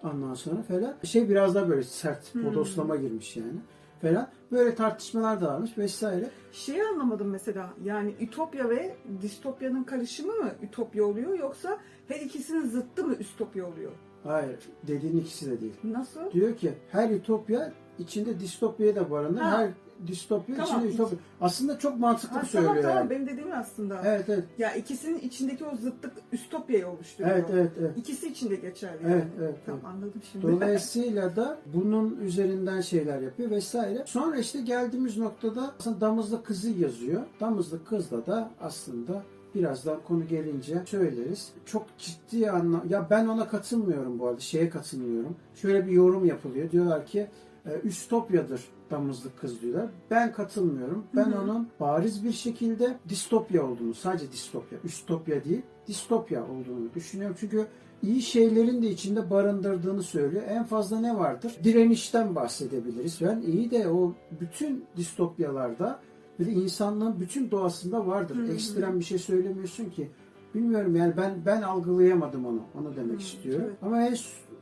Ondan 0.03 0.33
sonra 0.33 0.61
falan 0.61 0.95
şey 1.03 1.29
biraz 1.29 1.55
daha 1.55 1.69
böyle 1.69 1.83
sert 1.83 2.33
Hmm. 2.33 2.45
bodoslama 2.45 2.95
girmiş 2.95 3.37
yani 3.37 3.53
falan. 4.01 4.27
Böyle 4.51 4.75
tartışmalar 4.75 5.41
da 5.41 5.47
varmış 5.47 5.77
vesaire. 5.77 6.29
Şeyi 6.51 6.83
anlamadım 6.83 7.27
mesela 7.29 7.73
yani 7.83 8.15
ütopya 8.21 8.69
ve 8.69 8.95
distopyanın 9.21 9.83
karışımı 9.83 10.33
mı 10.33 10.51
ütopya 10.61 11.05
oluyor 11.05 11.39
yoksa 11.39 11.79
her 12.07 12.19
ikisinin 12.19 12.67
zıttı 12.69 13.03
mı 13.03 13.15
üstopya 13.15 13.67
oluyor? 13.67 13.91
Hayır 14.23 14.59
dediğin 14.87 15.17
ikisi 15.17 15.51
de 15.51 15.61
değil. 15.61 15.73
Nasıl? 15.83 16.31
Diyor 16.31 16.57
ki 16.57 16.73
her 16.91 17.09
ütopya 17.09 17.73
içinde 17.99 18.39
distopyayı 18.39 18.95
da 18.95 19.11
barındırır. 19.11 19.43
Ha. 19.43 19.57
Her 19.61 19.69
distopya 20.07 20.55
Tamam. 20.55 20.79
içinde 20.79 20.93
ütopya. 20.93 21.17
Aslında 21.41 21.79
çok 21.79 21.99
mantıklı 21.99 22.39
Ha, 22.39 22.45
söylüyor 22.45 22.75
tamam 22.75 22.91
tamam 22.93 23.09
benim 23.09 23.27
dediğim 23.27 23.51
aslında. 23.51 24.01
Evet 24.05 24.29
evet. 24.29 24.43
Ya 24.57 24.73
ikisinin 24.73 25.19
içindeki 25.19 25.65
o 25.65 25.75
zıtlık 25.75 26.13
üstopyayı 26.31 26.87
oluşturuyor. 26.87 27.35
Evet 27.35 27.49
evet 27.53 27.71
evet. 27.79 27.97
İkisi 27.97 28.27
için 28.27 28.49
de 28.49 28.55
geçerli. 28.55 28.97
Evet, 29.03 29.11
yani. 29.13 29.31
evet, 29.39 29.55
Tamam 29.65 29.81
evet. 29.83 29.95
anladım 29.95 30.21
şimdi. 30.31 30.47
Dolayısıyla 30.47 31.35
da 31.35 31.57
bunun 31.73 32.17
üzerinden 32.21 32.81
şeyler 32.81 33.21
yapıyor 33.21 33.49
vesaire. 33.51 34.03
Sonra 34.05 34.37
işte 34.37 34.61
geldiğimiz 34.61 35.17
noktada 35.17 35.73
aslında 35.79 36.01
damızlık 36.01 36.45
kızı 36.45 36.69
yazıyor. 36.69 37.21
Damızlık 37.39 37.87
kızla 37.87 38.25
da 38.25 38.51
aslında 38.61 39.23
birazdan 39.55 39.99
konu 40.07 40.27
gelince 40.27 40.81
söyleriz. 40.85 41.51
Çok 41.65 41.85
ciddi 41.97 42.51
anlam... 42.51 42.83
Ya 42.89 43.07
ben 43.09 43.27
ona 43.27 43.47
katılmıyorum 43.47 44.19
bu 44.19 44.27
arada. 44.27 44.39
Şeye 44.39 44.69
katılmıyorum. 44.69 45.35
Şöyle 45.55 45.87
bir 45.87 45.91
yorum 45.91 46.25
yapılıyor. 46.25 46.71
Diyorlar 46.71 47.05
ki 47.05 47.27
e, 47.65 47.79
üstopyadır 47.83 48.61
damızlık 48.91 49.39
kız 49.39 49.61
diyorlar. 49.61 49.89
Ben 50.11 50.31
katılmıyorum. 50.31 51.03
Ben 51.15 51.25
Hı 51.25 51.35
hı. 51.35 51.41
onun 51.41 51.67
bariz 51.79 52.23
bir 52.23 52.31
şekilde 52.31 52.97
distopya 53.09 53.65
olduğunu, 53.65 53.93
sadece 53.93 54.31
distopya, 54.31 54.79
üstopya 54.83 55.43
değil, 55.43 55.61
distopya 55.87 56.43
olduğunu 56.43 56.93
düşünüyorum. 56.95 57.35
Çünkü 57.39 57.67
iyi 58.03 58.21
şeylerin 58.21 58.81
de 58.81 58.89
içinde 58.89 59.29
barındırdığını 59.29 60.03
söylüyor. 60.03 60.43
En 60.47 60.63
fazla 60.63 60.99
ne 60.99 61.17
vardır? 61.17 61.55
Direnişten 61.63 62.35
bahsedebiliriz. 62.35 63.21
Ben 63.21 63.41
iyi 63.41 63.71
de 63.71 63.87
o 63.87 64.13
bütün 64.41 64.85
distopyalarda 64.97 65.99
bir 66.39 66.47
insanlığın 66.47 67.19
bütün 67.19 67.51
doğasında 67.51 68.07
vardır. 68.07 68.35
Hı 68.35 68.41
hı. 68.41 68.53
Ekstrem 68.53 68.99
bir 68.99 69.05
şey 69.05 69.17
söylemiyorsun 69.17 69.89
ki. 69.89 70.11
Bilmiyorum 70.55 70.95
yani 70.95 71.13
ben 71.17 71.45
ben 71.45 71.61
algılayamadım 71.61 72.45
onu. 72.45 72.61
Onu 72.79 72.95
demek 72.95 73.19
Hı, 73.19 73.23
istiyorum. 73.23 73.65
evet. 73.67 73.77
Ama 73.81 74.01
en 74.01 74.15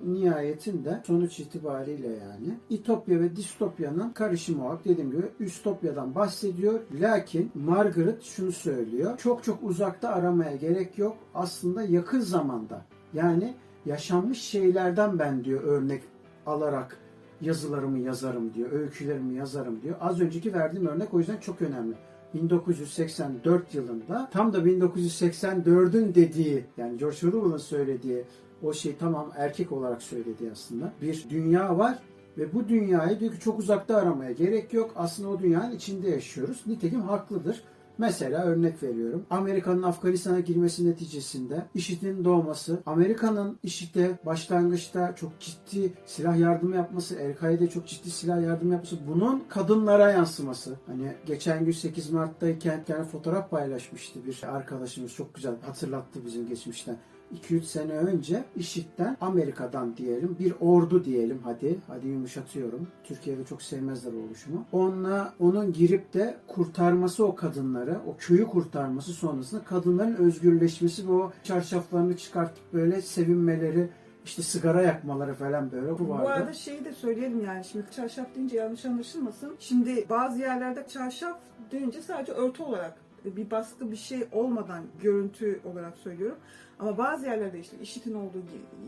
nihayetinde 0.06 1.02
sonuç 1.08 1.40
itibariyle 1.40 2.08
yani 2.08 2.58
İtopya 2.70 3.20
ve 3.20 3.36
distopyanın 3.36 4.10
karışımı 4.10 4.66
olarak 4.66 4.86
dediğim 4.86 5.12
gibi 5.12 5.24
üstopyadan 5.40 6.16
bahsediyor. 6.16 6.80
Lakin 7.00 7.52
Margaret 7.56 8.24
şunu 8.24 8.52
söylüyor. 8.52 9.18
Çok 9.18 9.44
çok 9.44 9.64
uzakta 9.64 10.10
aramaya 10.10 10.56
gerek 10.56 10.98
yok. 10.98 11.18
Aslında 11.34 11.84
yakın 11.84 12.20
zamanda 12.20 12.86
yani 13.14 13.54
yaşanmış 13.86 14.42
şeylerden 14.42 15.20
ben 15.20 15.44
diyor 15.44 15.64
örnek 15.64 16.04
alarak 16.46 16.98
yazılarımı 17.42 18.00
yazarım 18.00 18.54
diyor. 18.54 18.72
Öykülerimi 18.72 19.36
yazarım 19.36 19.82
diyor. 19.82 19.96
Az 20.02 20.22
önceki 20.22 20.54
verdiğim 20.54 20.88
örnek 20.88 21.14
o 21.14 21.20
yüzden 21.20 21.38
çok 21.38 21.62
önemli. 21.62 21.96
1984 22.34 23.76
yılında 23.76 24.30
tam 24.34 24.54
da 24.54 24.58
1984'ün 24.58 26.16
dediği 26.16 26.66
yani 26.78 26.98
George 26.98 27.28
Orwell'ın 27.28 27.58
söylediği 27.58 28.24
o 28.64 28.74
şey 28.74 28.96
tamam 29.00 29.32
erkek 29.36 29.72
olarak 29.72 30.02
söylediği 30.02 30.52
aslında. 30.52 30.94
Bir 31.02 31.26
dünya 31.30 31.78
var 31.78 32.00
ve 32.38 32.54
bu 32.54 32.68
dünyayı 32.68 33.20
diyor 33.20 33.34
ki 33.34 33.40
çok 33.40 33.60
uzakta 33.60 33.98
aramaya 33.98 34.32
gerek 34.32 34.74
yok. 34.74 34.92
Aslında 34.96 35.30
o 35.30 35.40
dünyanın 35.40 35.76
içinde 35.76 36.10
yaşıyoruz. 36.10 36.64
Nitekim 36.68 37.02
haklıdır. 37.02 37.64
Mesela 37.98 38.44
örnek 38.44 38.84
veriyorum. 38.84 39.26
Amerika'nın 39.30 39.84
Afganistan'a 39.84 40.40
girmesi 40.40 40.90
neticesinde 40.90 41.66
IŞİD'in 41.76 42.26
doğması, 42.26 42.80
Amerika'nın 42.86 43.60
IŞİD'e 43.64 44.20
başlangıçta 44.26 45.16
çok 45.16 45.40
ciddi 45.40 45.94
silah 46.06 46.38
yardımı 46.38 46.76
yapması, 46.76 47.16
El-Kaide 47.16 47.70
çok 47.70 47.88
ciddi 47.88 48.10
silah 48.10 48.42
yardımı 48.42 48.74
yapması, 48.74 48.98
bunun 49.08 49.44
kadınlara 49.50 50.12
yansıması. 50.12 50.76
Hani 50.88 51.14
geçen 51.26 51.66
gün 51.66 51.72
8 51.72 52.10
Mart'tayken 52.12 52.84
bir 52.90 53.04
fotoğraf 53.04 53.52
paylaşmıştı 53.52 54.20
bir 54.26 54.44
arkadaşımız 54.44 55.14
çok 55.14 55.36
güzel 55.36 55.56
hatırlattı 55.62 56.20
bizim 56.26 56.48
geçmişten. 56.48 56.98
2-3 57.32 57.62
sene 57.62 57.92
önce 57.92 58.44
IŞİD'den 58.56 59.18
Amerika'dan 59.22 59.98
diyelim 59.98 60.36
bir 60.40 60.54
ordu 60.60 61.06
diyelim 61.06 61.40
hadi 61.44 61.80
hadi 61.88 62.08
yumuşatıyorum. 62.08 62.88
Türkiye'de 63.04 63.46
çok 63.46 63.62
sevmezler 63.62 64.14
oluşumu. 64.14 64.66
Onunla 64.72 65.34
onun 65.40 65.74
girip 65.74 66.14
de 66.14 66.38
kurtarması 66.48 67.26
o 67.26 67.36
kadınları, 67.36 68.00
o 68.08 68.16
köyü 68.18 68.46
kurtarması 68.48 69.12
sonrasında 69.12 69.64
kadınların 69.64 70.16
özgürleşmesi 70.16 71.08
ve 71.08 71.12
o 71.12 71.32
çarşaflarını 71.44 72.18
çıkartıp 72.18 72.74
böyle 72.74 73.02
sevinmeleri 73.02 73.90
işte 74.26 74.42
sigara 74.42 74.82
yakmaları 74.82 75.34
falan 75.34 75.72
böyle 75.72 76.00
bu 76.00 76.10
vardı. 76.10 76.24
Bu 76.24 76.30
arada 76.30 76.54
şeyi 76.54 76.86
de 76.86 76.94
söyleyelim 76.94 77.46
yani 77.46 77.64
şimdi 77.66 77.86
çarşaf 77.96 78.36
deyince 78.36 78.58
yanlış 78.58 78.86
anlaşılmasın. 78.86 79.56
Şimdi 79.60 80.06
bazı 80.10 80.40
yerlerde 80.40 80.88
çarşaf 80.88 81.40
deyince 81.72 82.02
sadece 82.02 82.32
örtü 82.32 82.64
olarak 82.64 82.98
bir 83.26 83.52
baskı 83.52 83.92
bir 83.92 83.96
şey 83.96 84.28
olmadan 84.32 84.84
görüntü 85.02 85.60
olarak 85.66 85.98
söylüyorum. 85.98 86.38
Ama 86.82 86.98
bazı 86.98 87.26
yerlerde 87.26 87.60
işte 87.60 87.78
işitin 87.82 88.14
olduğu 88.14 88.44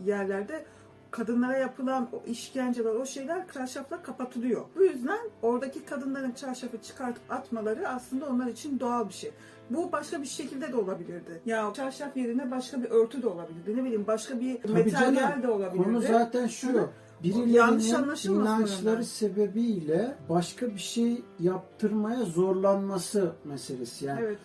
yerlerde 0.06 0.64
kadınlara 1.10 1.56
yapılan 1.58 2.08
o 2.12 2.30
işkenceler, 2.30 2.90
o 2.90 3.06
şeyler 3.06 3.48
çarşafla 3.54 4.02
kapatılıyor. 4.02 4.64
Bu 4.76 4.82
yüzden 4.84 5.18
oradaki 5.42 5.84
kadınların 5.84 6.32
çarşafı 6.32 6.78
çıkartıp 6.78 7.22
atmaları 7.32 7.88
aslında 7.88 8.26
onlar 8.26 8.46
için 8.46 8.80
doğal 8.80 9.08
bir 9.08 9.14
şey. 9.14 9.30
Bu 9.70 9.92
başka 9.92 10.22
bir 10.22 10.26
şekilde 10.26 10.72
de 10.72 10.76
olabilirdi. 10.76 11.40
Ya 11.46 11.72
çarşaf 11.76 12.16
yerine 12.16 12.50
başka 12.50 12.82
bir 12.82 12.90
örtü 12.90 13.22
de 13.22 13.26
olabilirdi. 13.28 13.76
Ne 13.76 13.84
bileyim 13.84 14.06
başka 14.06 14.40
bir 14.40 14.62
Tabii 14.62 14.72
materyal 14.72 15.14
canım. 15.14 15.42
de 15.42 15.48
olabilirdi. 15.48 15.84
Konu 15.84 16.00
zaten 16.00 16.46
şu. 16.46 16.88
Birilerinin 17.22 18.40
inançları 18.40 19.04
sebebiyle 19.04 20.14
başka 20.28 20.66
bir 20.66 20.78
şey 20.78 21.22
yaptırmaya 21.40 22.24
zorlanması 22.24 23.32
meselesi. 23.44 24.04
Yani 24.04 24.20
Evet. 24.22 24.38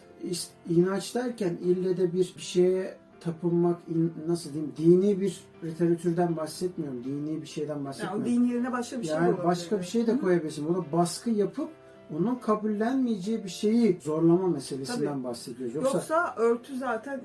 İnanç 0.69 1.15
derken 1.15 1.57
ille 1.63 1.97
de 1.97 2.13
bir 2.13 2.33
şeye 2.37 2.97
tapınmak 3.19 3.77
nasıl 4.27 4.53
diyeyim 4.53 4.73
dini 4.77 5.21
bir 5.21 5.43
literatürden 5.63 6.37
bahsetmiyorum. 6.37 7.03
Dini 7.03 7.41
bir 7.41 7.47
şeyden 7.47 7.73
Yani 7.73 7.81
o 7.81 7.85
bahsetmiyorum. 7.85 8.25
din 8.25 8.43
yerine 8.43 8.71
başka 8.71 8.99
bir 8.99 9.05
şey 9.05 9.15
yani 9.15 9.37
başka 9.43 9.79
bir 9.79 9.85
şey 9.85 10.07
de 10.07 10.19
koyabilirsin. 10.19 10.65
Ona 10.65 10.91
baskı 10.91 11.29
yapıp 11.29 11.69
onun 12.17 12.35
kabullenmeyeceği 12.35 13.43
bir 13.43 13.49
şeyi 13.49 13.99
zorlama 14.01 14.47
meselesinden 14.47 15.13
Tabii. 15.13 15.23
bahsediyoruz. 15.23 15.75
Yoksa, 15.75 15.97
Yoksa, 15.97 16.35
örtü 16.37 16.77
zaten 16.77 17.21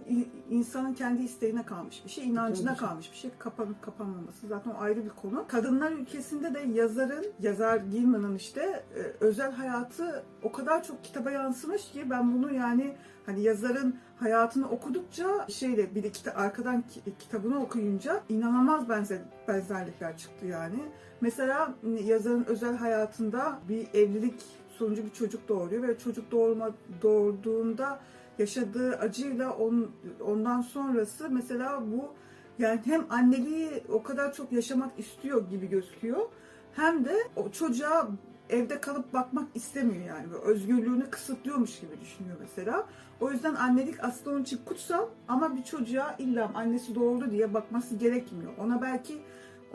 insanın 0.51 0.95
kendi 0.95 1.23
isteğine 1.23 1.63
kalmış 1.63 2.03
bir 2.05 2.11
şey, 2.11 2.29
inancına 2.29 2.75
Tabii 2.75 2.89
kalmış 2.89 3.13
bir 3.13 3.17
şey. 3.17 3.31
Kapanıp 3.39 3.83
kapanmaması 3.83 4.47
zaten 4.47 4.71
o 4.71 4.75
ayrı 4.79 5.05
bir 5.05 5.11
konu. 5.11 5.45
Kadınlar 5.49 5.93
ülkesinde 5.93 6.55
de 6.55 6.61
yazarın, 6.61 7.27
yazar 7.41 7.77
Gilman'ın 7.77 8.35
işte 8.35 8.85
e, 8.97 9.25
özel 9.25 9.53
hayatı 9.53 10.25
o 10.43 10.53
kadar 10.53 10.85
çok 10.85 11.05
kitaba 11.05 11.31
yansımış 11.31 11.91
ki 11.93 12.11
ben 12.11 12.35
bunu 12.35 12.55
yani 12.55 12.97
Hani 13.27 13.43
yazarın 13.43 13.97
hayatını 14.17 14.69
okudukça 14.71 15.47
şeyle 15.49 15.95
bir 15.95 16.03
de 16.03 16.09
kita- 16.09 16.35
arkadan 16.35 16.83
ki- 16.83 17.01
kitabını 17.19 17.63
okuyunca 17.63 18.23
inanılmaz 18.29 18.89
benzer, 18.89 19.19
benzerlikler 19.49 20.17
çıktı 20.17 20.47
yani. 20.47 20.79
Mesela 21.21 21.75
yazarın 22.05 22.45
özel 22.45 22.77
hayatında 22.77 23.59
bir 23.69 23.87
evlilik 23.95 24.43
sonucu 24.79 25.05
bir 25.05 25.11
çocuk 25.11 25.49
doğuruyor 25.49 25.89
ve 25.89 25.99
çocuk 25.99 26.31
doğurma 26.31 26.71
doğurduğunda 27.03 28.01
yaşadığı 28.39 28.97
acıyla 28.97 29.53
on, 29.53 29.91
ondan 30.27 30.61
sonrası 30.61 31.31
mesela 31.31 31.83
bu 31.93 32.13
yani 32.59 32.81
hem 32.85 33.07
anneliği 33.11 33.71
o 33.93 34.03
kadar 34.03 34.33
çok 34.33 34.53
yaşamak 34.53 34.99
istiyor 34.99 35.51
gibi 35.51 35.69
gözüküyor 35.69 36.29
hem 36.73 37.05
de 37.05 37.17
o 37.37 37.51
çocuğa 37.51 38.09
evde 38.51 38.81
kalıp 38.81 39.13
bakmak 39.13 39.49
istemiyor 39.55 40.07
yani. 40.07 40.33
Böyle 40.33 40.45
özgürlüğünü 40.45 41.11
kısıtlıyormuş 41.11 41.81
gibi 41.81 42.01
düşünüyor 42.01 42.37
mesela. 42.41 42.87
O 43.21 43.31
yüzden 43.31 43.55
annelik 43.55 44.05
aslında 44.05 44.31
onun 44.31 44.43
için 44.43 44.61
kutsal 44.65 45.07
ama 45.29 45.57
bir 45.57 45.63
çocuğa 45.63 46.17
illa 46.19 46.51
annesi 46.55 46.95
doğurdu 46.95 47.31
diye 47.31 47.55
bakması 47.55 47.95
gerekmiyor. 47.95 48.53
Ona 48.59 48.83
belki 48.83 49.19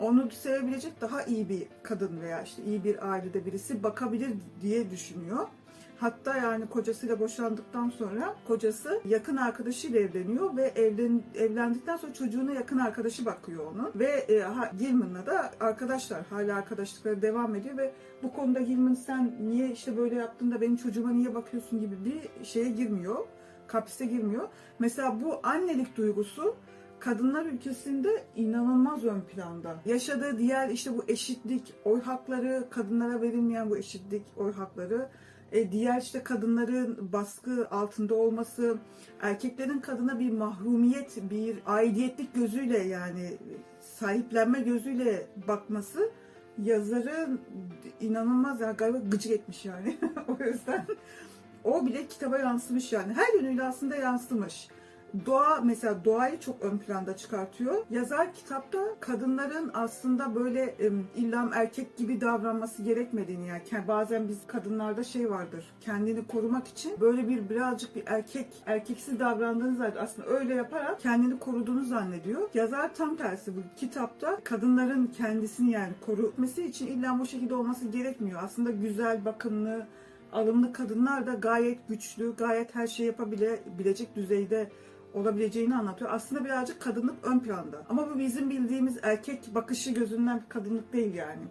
onu 0.00 0.30
sevebilecek 0.30 1.00
daha 1.00 1.22
iyi 1.22 1.48
bir 1.48 1.62
kadın 1.82 2.20
veya 2.20 2.42
işte 2.42 2.62
iyi 2.62 2.84
bir 2.84 3.10
ailede 3.12 3.46
birisi 3.46 3.82
bakabilir 3.82 4.30
diye 4.62 4.90
düşünüyor. 4.90 5.46
Hatta 6.00 6.36
yani 6.36 6.66
kocasıyla 6.66 7.20
boşandıktan 7.20 7.90
sonra 7.90 8.34
kocası 8.46 9.00
yakın 9.08 9.36
arkadaşıyla 9.36 10.00
evleniyor 10.00 10.56
ve 10.56 10.62
evlen, 10.62 11.22
evlendikten 11.34 11.96
sonra 11.96 12.12
çocuğuna 12.12 12.52
yakın 12.52 12.78
arkadaşı 12.78 13.24
bakıyor 13.24 13.66
onu. 13.66 13.92
Ve 13.94 14.26
e, 14.28 14.44
Gilman'la 14.78 15.26
da 15.26 15.50
arkadaşlar 15.60 16.22
hala 16.30 16.56
arkadaşlıkları 16.56 17.22
devam 17.22 17.54
ediyor 17.54 17.76
ve 17.76 17.92
bu 18.22 18.32
konuda 18.32 18.60
Gilman 18.60 18.94
sen 18.94 19.34
niye 19.40 19.70
işte 19.70 19.96
böyle 19.96 20.14
yaptın 20.14 20.50
da 20.50 20.60
benim 20.60 20.76
çocuğuma 20.76 21.10
niye 21.10 21.34
bakıyorsun 21.34 21.80
gibi 21.80 21.96
bir 22.04 22.44
şeye 22.44 22.70
girmiyor. 22.70 23.16
Kapiste 23.66 24.06
girmiyor. 24.06 24.48
Mesela 24.78 25.20
bu 25.22 25.40
annelik 25.42 25.96
duygusu 25.96 26.56
kadınlar 27.00 27.44
ülkesinde 27.44 28.24
inanılmaz 28.36 29.04
ön 29.04 29.20
planda. 29.20 29.76
Yaşadığı 29.86 30.38
diğer 30.38 30.68
işte 30.68 30.98
bu 30.98 31.04
eşitlik, 31.08 31.74
oy 31.84 32.00
hakları, 32.00 32.64
kadınlara 32.70 33.22
verilmeyen 33.22 33.70
bu 33.70 33.76
eşitlik, 33.76 34.22
oy 34.36 34.52
hakları, 34.52 35.08
e, 35.52 35.72
diğer 35.72 36.00
işte 36.00 36.22
kadınların 36.22 37.12
baskı 37.12 37.68
altında 37.70 38.14
olması, 38.14 38.78
erkeklerin 39.20 39.78
kadına 39.78 40.18
bir 40.18 40.30
mahrumiyet, 40.30 41.30
bir 41.30 41.58
aidiyetlik 41.66 42.34
gözüyle 42.34 42.78
yani 42.78 43.38
sahiplenme 43.80 44.60
gözüyle 44.60 45.26
bakması 45.48 46.10
yazarın 46.62 47.40
inanılmaz 48.00 48.60
ya 48.60 48.72
galiba 48.72 48.98
gıcık 48.98 49.32
etmiş 49.32 49.64
yani. 49.64 49.98
o 50.28 50.44
yüzden 50.44 50.86
o 51.64 51.86
bile 51.86 52.06
kitaba 52.06 52.38
yansımış 52.38 52.92
yani. 52.92 53.12
Her 53.12 53.34
yönüyle 53.34 53.62
aslında 53.62 53.96
yansımış. 53.96 54.68
Doğa 55.26 55.60
mesela 55.60 56.04
doğayı 56.04 56.40
çok 56.40 56.62
ön 56.62 56.78
planda 56.78 57.16
çıkartıyor. 57.16 57.84
Yazar 57.90 58.34
kitapta 58.34 58.78
kadınların 59.00 59.70
aslında 59.74 60.34
böyle 60.34 60.74
illa 61.16 61.50
erkek 61.54 61.96
gibi 61.96 62.20
davranması 62.20 62.82
gerekmediğini 62.82 63.48
yani 63.48 63.88
bazen 63.88 64.28
biz 64.28 64.38
kadınlarda 64.46 65.04
şey 65.04 65.30
vardır. 65.30 65.72
Kendini 65.80 66.26
korumak 66.26 66.68
için 66.68 67.00
böyle 67.00 67.28
bir 67.28 67.50
birazcık 67.50 67.96
bir 67.96 68.02
erkek 68.06 68.46
erkeksi 68.66 69.20
davrandığını 69.20 69.76
zaten 69.76 70.02
aslında 70.02 70.28
öyle 70.28 70.54
yaparak 70.54 71.00
kendini 71.00 71.38
koruduğunu 71.38 71.84
zannediyor. 71.84 72.48
Yazar 72.54 72.94
tam 72.94 73.16
tersi 73.16 73.56
bu 73.56 73.60
kitapta 73.76 74.40
kadınların 74.44 75.06
kendisini 75.06 75.70
yani 75.70 75.92
koruması 76.06 76.60
için 76.60 76.86
illa 76.86 77.18
bu 77.18 77.26
şekilde 77.26 77.54
olması 77.54 77.88
gerekmiyor. 77.88 78.40
Aslında 78.42 78.70
güzel, 78.70 79.24
bakımlı, 79.24 79.86
alımlı 80.32 80.72
kadınlar 80.72 81.26
da 81.26 81.34
gayet 81.34 81.88
güçlü, 81.88 82.36
gayet 82.36 82.74
her 82.74 82.86
şeyi 82.86 83.06
yapabilecek 83.06 84.16
düzeyde 84.16 84.70
olabileceğini 85.14 85.76
anlatıyor. 85.76 86.10
Aslında 86.12 86.44
birazcık 86.44 86.80
kadınlık 86.80 87.26
ön 87.26 87.38
planda. 87.40 87.86
Ama 87.88 88.10
bu 88.10 88.18
bizim 88.18 88.50
bildiğimiz 88.50 88.98
erkek 89.02 89.54
bakışı 89.54 89.90
gözünden 89.90 90.42
kadınlık 90.48 90.92
değil 90.92 91.14
yani. 91.14 91.42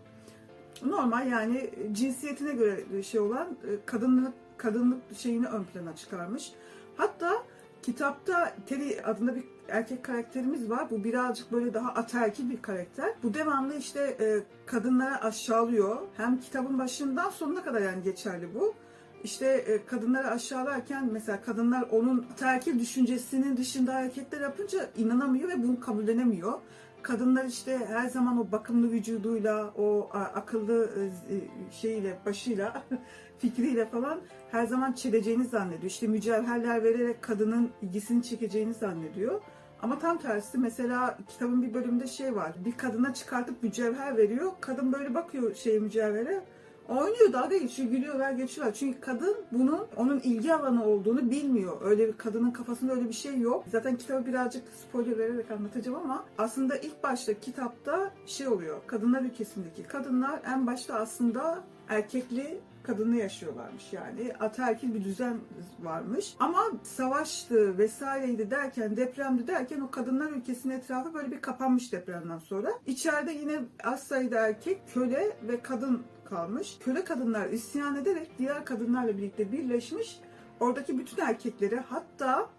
Normal 0.85 1.27
yani 1.27 1.69
cinsiyetine 1.91 2.53
göre 2.53 3.03
şey 3.03 3.19
olan 3.19 3.47
e, 3.47 3.85
kadınlık 3.85 4.33
kadınlık 4.57 5.01
şeyini 5.17 5.47
ön 5.47 5.63
plana 5.63 5.95
çıkarmış. 5.95 6.51
Hatta 6.97 7.43
kitapta 7.81 8.53
Terry 8.67 9.01
adında 9.05 9.35
bir 9.35 9.43
erkek 9.69 10.03
karakterimiz 10.03 10.69
var. 10.69 10.89
Bu 10.91 11.03
birazcık 11.03 11.51
böyle 11.51 11.73
daha 11.73 11.89
ataerkil 11.89 12.49
bir 12.49 12.61
karakter. 12.61 13.13
Bu 13.23 13.33
devamlı 13.33 13.75
işte 13.75 14.17
e, 14.19 14.39
kadınlara 14.65 15.21
aşağılıyor. 15.21 15.97
Hem 16.17 16.39
kitabın 16.39 16.79
başından 16.79 17.29
sonuna 17.29 17.63
kadar 17.63 17.81
yani 17.81 18.03
geçerli 18.03 18.55
bu 18.55 18.73
işte 19.23 19.45
e, 19.45 19.85
kadınları 19.85 20.27
aşağılarken 20.27 21.09
mesela 21.11 21.41
kadınlar 21.41 21.81
onun 21.91 22.25
terkil 22.37 22.79
düşüncesinin 22.79 23.57
dışında 23.57 23.93
hareketler 23.93 24.41
yapınca 24.41 24.89
inanamıyor 24.97 25.49
ve 25.49 25.63
bunu 25.63 25.79
kabullenemiyor. 25.79 26.53
Kadınlar 27.01 27.45
işte 27.45 27.77
her 27.87 28.07
zaman 28.07 28.37
o 28.37 28.51
bakımlı 28.51 28.91
vücuduyla, 28.91 29.73
o 29.77 30.09
akıllı 30.13 30.89
e, 31.29 31.35
şeyiyle, 31.71 32.19
başıyla, 32.25 32.83
fikriyle 33.39 33.85
falan 33.85 34.19
her 34.51 34.65
zaman 34.65 34.93
çeleceğini 34.93 35.45
zannediyor. 35.45 35.91
İşte 35.91 36.07
mücevherler 36.07 36.83
vererek 36.83 37.21
kadının 37.21 37.69
ilgisini 37.81 38.23
çekeceğini 38.23 38.73
zannediyor. 38.73 39.41
Ama 39.81 39.99
tam 39.99 40.17
tersi 40.17 40.57
mesela 40.57 41.17
kitabın 41.27 41.61
bir 41.61 41.73
bölümünde 41.73 42.07
şey 42.07 42.35
var. 42.35 42.51
Bir 42.65 42.77
kadına 42.77 43.13
çıkartıp 43.13 43.63
mücevher 43.63 44.17
veriyor. 44.17 44.51
Kadın 44.61 44.93
böyle 44.93 45.13
bakıyor 45.13 45.55
şey 45.55 45.79
mücevhere. 45.79 46.43
Oynuyor 46.89 47.33
dalga 47.33 47.57
geçiyor, 47.57 47.89
gülüyorlar, 47.89 48.31
geçiyorlar. 48.31 48.73
Çünkü 48.73 48.99
kadın 48.99 49.37
bunun 49.51 49.87
onun 49.95 50.19
ilgi 50.19 50.53
alanı 50.53 50.85
olduğunu 50.85 51.31
bilmiyor. 51.31 51.81
Öyle 51.81 52.07
bir 52.07 52.17
kadının 52.17 52.51
kafasında 52.51 52.93
öyle 52.93 53.07
bir 53.07 53.13
şey 53.13 53.39
yok. 53.39 53.65
Zaten 53.71 53.97
kitabı 53.97 54.25
birazcık 54.25 54.63
spoiler 54.73 55.17
vererek 55.17 55.51
anlatacağım 55.51 55.97
ama 55.97 56.25
aslında 56.37 56.77
ilk 56.77 57.03
başta 57.03 57.39
kitapta 57.39 58.13
şey 58.25 58.47
oluyor. 58.47 58.79
Kadınlar 58.87 59.21
ülkesindeki 59.21 59.83
kadınlar 59.83 60.41
en 60.53 60.67
başta 60.67 60.93
aslında 60.93 61.63
erkekli 61.89 62.59
kadını 62.83 63.15
yaşıyorlarmış 63.15 63.93
yani. 63.93 64.33
Ataerkil 64.39 64.93
bir 64.93 65.03
düzen 65.03 65.37
varmış. 65.79 66.35
Ama 66.39 66.63
savaştı 66.83 67.77
vesaireydi 67.77 68.51
derken, 68.51 68.97
depremdi 68.97 69.47
derken 69.47 69.79
o 69.79 69.91
kadınlar 69.91 70.31
ülkesinin 70.31 70.73
etrafı 70.73 71.13
böyle 71.13 71.31
bir 71.31 71.41
kapanmış 71.41 71.93
depremden 71.93 72.37
sonra. 72.37 72.71
İçeride 72.85 73.31
yine 73.31 73.59
az 73.83 74.03
sayıda 74.03 74.47
erkek, 74.47 74.81
köle 74.93 75.37
ve 75.47 75.61
kadın 75.61 76.03
kalmış. 76.29 76.77
Köle 76.79 77.03
kadınlar 77.03 77.49
isyan 77.49 77.95
ederek 77.95 78.31
diğer 78.37 78.65
kadınlarla 78.65 79.17
birlikte 79.17 79.51
birleşmiş. 79.51 80.19
Oradaki 80.59 80.99
bütün 80.99 81.21
erkekleri 81.21 81.75
hatta 81.75 82.49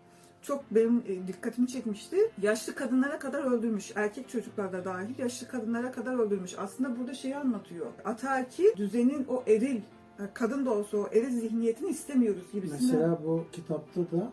çok 0.42 0.64
benim 0.70 1.02
e, 1.08 1.28
dikkatimi 1.28 1.68
çekmişti. 1.68 2.16
Yaşlı 2.42 2.74
kadınlara 2.74 3.18
kadar 3.18 3.44
öldürmüş. 3.44 3.92
Erkek 3.96 4.28
çocuklar 4.28 4.72
da 4.72 4.84
dahil 4.84 5.18
yaşlı 5.18 5.48
kadınlara 5.48 5.92
kadar 5.92 6.18
öldürmüş. 6.18 6.58
Aslında 6.58 6.98
burada 6.98 7.14
şeyi 7.14 7.36
anlatıyor. 7.36 7.86
Ataerkil 8.04 8.76
düzenin 8.76 9.26
o 9.28 9.42
eril 9.46 9.76
e, 9.76 10.22
kadın 10.34 10.66
da 10.66 10.70
olsa 10.74 10.96
o 10.96 11.08
eril 11.12 11.40
zihniyetini 11.40 11.90
istemiyoruz 11.90 12.52
gibisinden. 12.52 12.86
Mesela 12.86 13.18
bu 13.24 13.44
kitapta 13.52 14.00
da 14.00 14.32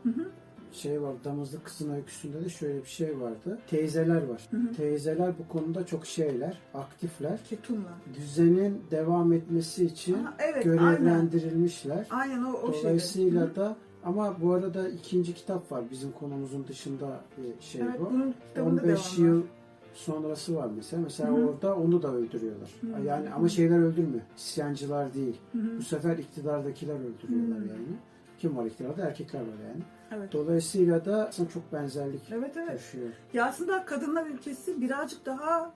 şey 0.71 1.01
var, 1.01 1.13
Damızlık 1.23 1.65
Kızın 1.65 1.93
Öyküsü'nde 1.93 2.45
de 2.45 2.49
şöyle 2.49 2.81
bir 2.81 2.89
şey 2.89 3.19
vardı. 3.19 3.59
Teyzeler 3.69 4.23
var. 4.27 4.49
Teyzeler 4.77 5.33
bu 5.39 5.47
konuda 5.53 5.85
çok 5.85 6.05
şeyler, 6.05 6.57
aktifler. 6.73 7.39
Ketumla. 7.49 7.89
Düzenin 8.13 8.81
devam 8.91 9.33
etmesi 9.33 9.85
için 9.85 10.13
Aha, 10.13 10.33
evet, 10.39 10.65
aynen. 10.67 10.79
görevlendirilmişler. 10.79 12.07
Aynen 12.09 12.43
o, 12.43 12.53
o 12.53 12.71
şeyde. 12.73 12.83
Dolayısıyla 12.83 13.41
Hı 13.41 13.45
hı. 13.45 13.55
da 13.55 13.75
ama 14.03 14.41
bu 14.41 14.53
arada 14.53 14.89
ikinci 14.89 15.33
kitap 15.33 15.71
var 15.71 15.83
bizim 15.91 16.11
konumuzun 16.11 16.67
dışında 16.67 17.21
bir 17.37 17.63
şey 17.65 17.81
evet, 17.81 17.99
bu. 17.99 18.05
bunun 18.11 18.35
kitabında 18.47 18.81
15 18.81 18.83
devam 18.87 19.27
var. 19.27 19.33
yıl 19.33 19.43
sonrası 19.93 20.55
var 20.55 20.69
mesela. 20.75 21.01
Mesela 21.03 21.29
Hı 21.29 21.33
hı. 21.35 21.47
orada 21.47 21.75
onu 21.75 22.01
da 22.01 22.13
öldürüyorlar. 22.13 22.69
Hı 22.81 22.87
hı. 22.87 23.03
Yani 23.05 23.29
ama 23.29 23.49
şeyler 23.49 23.79
öldürmüyor. 23.79 24.23
İsyancılar 24.37 25.13
değil. 25.13 25.37
Hı 25.51 25.57
hı. 25.59 25.77
Bu 25.77 25.81
sefer 25.81 26.17
iktidardakiler 26.17 26.95
öldürüyorlar 26.95 27.59
Hı. 27.59 27.67
yani. 27.67 27.97
Kim 28.39 28.57
var 28.57 28.65
iktidarda? 28.65 29.05
Erkekler 29.07 29.39
var 29.39 29.45
yani. 29.67 29.81
Evet. 30.11 30.33
Dolayısıyla 30.33 31.05
da 31.05 31.27
aslında 31.27 31.49
çok 31.49 31.73
benzerlik 31.73 32.21
Evet 32.31 32.57
evet. 32.57 32.71
taşıyor. 32.71 33.09
Ya 33.33 33.45
aslında 33.45 33.85
kadınlar 33.85 34.27
ülkesi 34.27 34.81
birazcık 34.81 35.25
daha 35.25 35.73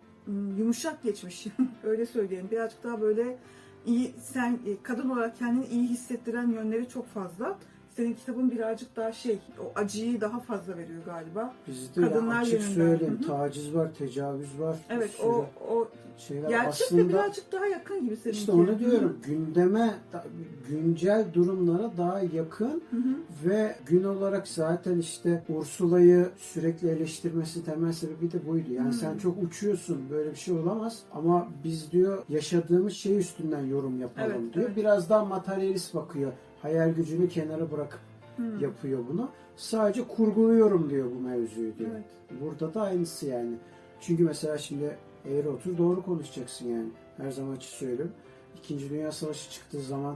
yumuşak 0.58 1.04
geçmiş. 1.04 1.48
Öyle 1.84 2.06
söyleyeyim. 2.06 2.48
Birazcık 2.52 2.84
daha 2.84 3.02
böyle 3.02 3.38
iyi 3.86 4.14
sen 4.20 4.54
e, 4.54 4.84
kadın 4.84 5.10
olarak 5.10 5.38
kendini 5.38 5.66
iyi 5.66 5.88
hissettiren 5.88 6.52
yönleri 6.52 6.90
çok 6.90 7.08
fazla. 7.08 7.58
Senin 7.96 8.14
kitabın 8.14 8.52
birazcık 8.52 8.96
daha 8.96 9.12
şey, 9.12 9.40
o 9.60 9.80
acıyı 9.80 10.22
daha 10.22 10.40
fazla 10.40 10.78
veriyor 10.78 11.02
galiba. 11.06 11.54
Bizde 11.68 12.02
Kadınlar 12.02 12.34
ya 12.36 12.40
açık 12.42 12.62
söyleyeyim 12.62 13.20
Hı 13.22 13.24
hı. 13.24 13.28
taciz 13.28 13.76
var, 13.76 13.90
tecavüz 13.98 14.60
var. 14.60 14.76
Evet, 14.90 15.12
o 15.24 15.46
o 15.74 15.88
şeyler 16.18 16.50
gerçekle 16.50 16.70
aslında 16.86 17.10
birazcık 17.10 17.52
daha 17.52 17.66
yakın 17.68 18.04
gibi 18.06 18.16
seninki. 18.18 18.40
işte 18.40 18.52
onu 18.52 18.80
diyorum. 18.80 19.18
Gündeme 19.26 19.94
da- 20.14 20.26
güncel 20.70 21.26
durumlara 21.34 21.92
daha 21.98 22.20
yakın 22.20 22.82
Hı 22.92 22.98
hı. 22.98 23.50
ve 23.50 23.76
gün 23.86 24.04
olarak 24.04 24.48
zaten 24.48 24.98
işte 24.98 25.44
Ursula'yı 25.50 26.30
sürekli 26.38 26.90
eleştirmesi 26.90 27.66
temel 27.66 27.92
sebebi 27.94 28.32
de 28.32 28.48
buydu. 28.48 28.74
Yani 28.74 28.86
Hmm. 28.86 28.94
sen 28.94 29.18
çok 29.18 29.44
uçuyorsun 29.44 30.02
böyle 30.10 30.32
bir 30.32 30.36
şey 30.38 30.54
olamaz 30.60 31.00
ama 31.14 31.48
biz 31.64 31.92
diyor 31.92 32.24
yaşadığımız 32.30 32.94
şey 32.94 33.18
üstünden 33.18 33.66
yorum 33.66 34.00
yapalım 34.02 34.32
Evet, 34.42 34.54
diyor. 34.54 34.66
evet. 34.66 34.78
Biraz 34.78 35.10
daha 35.10 35.26
materyalist 35.26 35.96
bakıyor. 35.96 36.32
Hayal 36.62 36.90
gücünü 36.90 37.30
kenara 37.30 37.72
bırakıp 37.72 38.00
Hmm. 38.36 38.60
yapıyor 38.60 39.00
bunu. 39.14 39.30
Sadece 39.56 40.08
kurguluyorum 40.08 40.90
diyor 40.90 41.12
bu 41.16 41.20
mevzuyu 41.20 41.78
diyor. 41.78 41.90
Evet. 41.94 42.06
Burada 42.42 42.74
da 42.74 42.82
aynısı 42.82 43.26
yani. 43.28 43.56
Çünkü 44.02 44.24
mesela 44.24 44.58
şimdi 44.58 44.98
eğri 45.26 45.50
otur 45.50 45.78
doğru 45.78 46.04
konuşacaksın 46.06 46.70
yani. 46.70 46.90
Her 47.18 47.32
zaman 47.32 47.56
için 47.56 47.70
söylüyorum. 47.70 48.12
İkinci 48.58 48.90
Dünya 48.90 49.12
Savaşı 49.12 49.52
çıktığı 49.52 49.82
zaman 49.82 50.16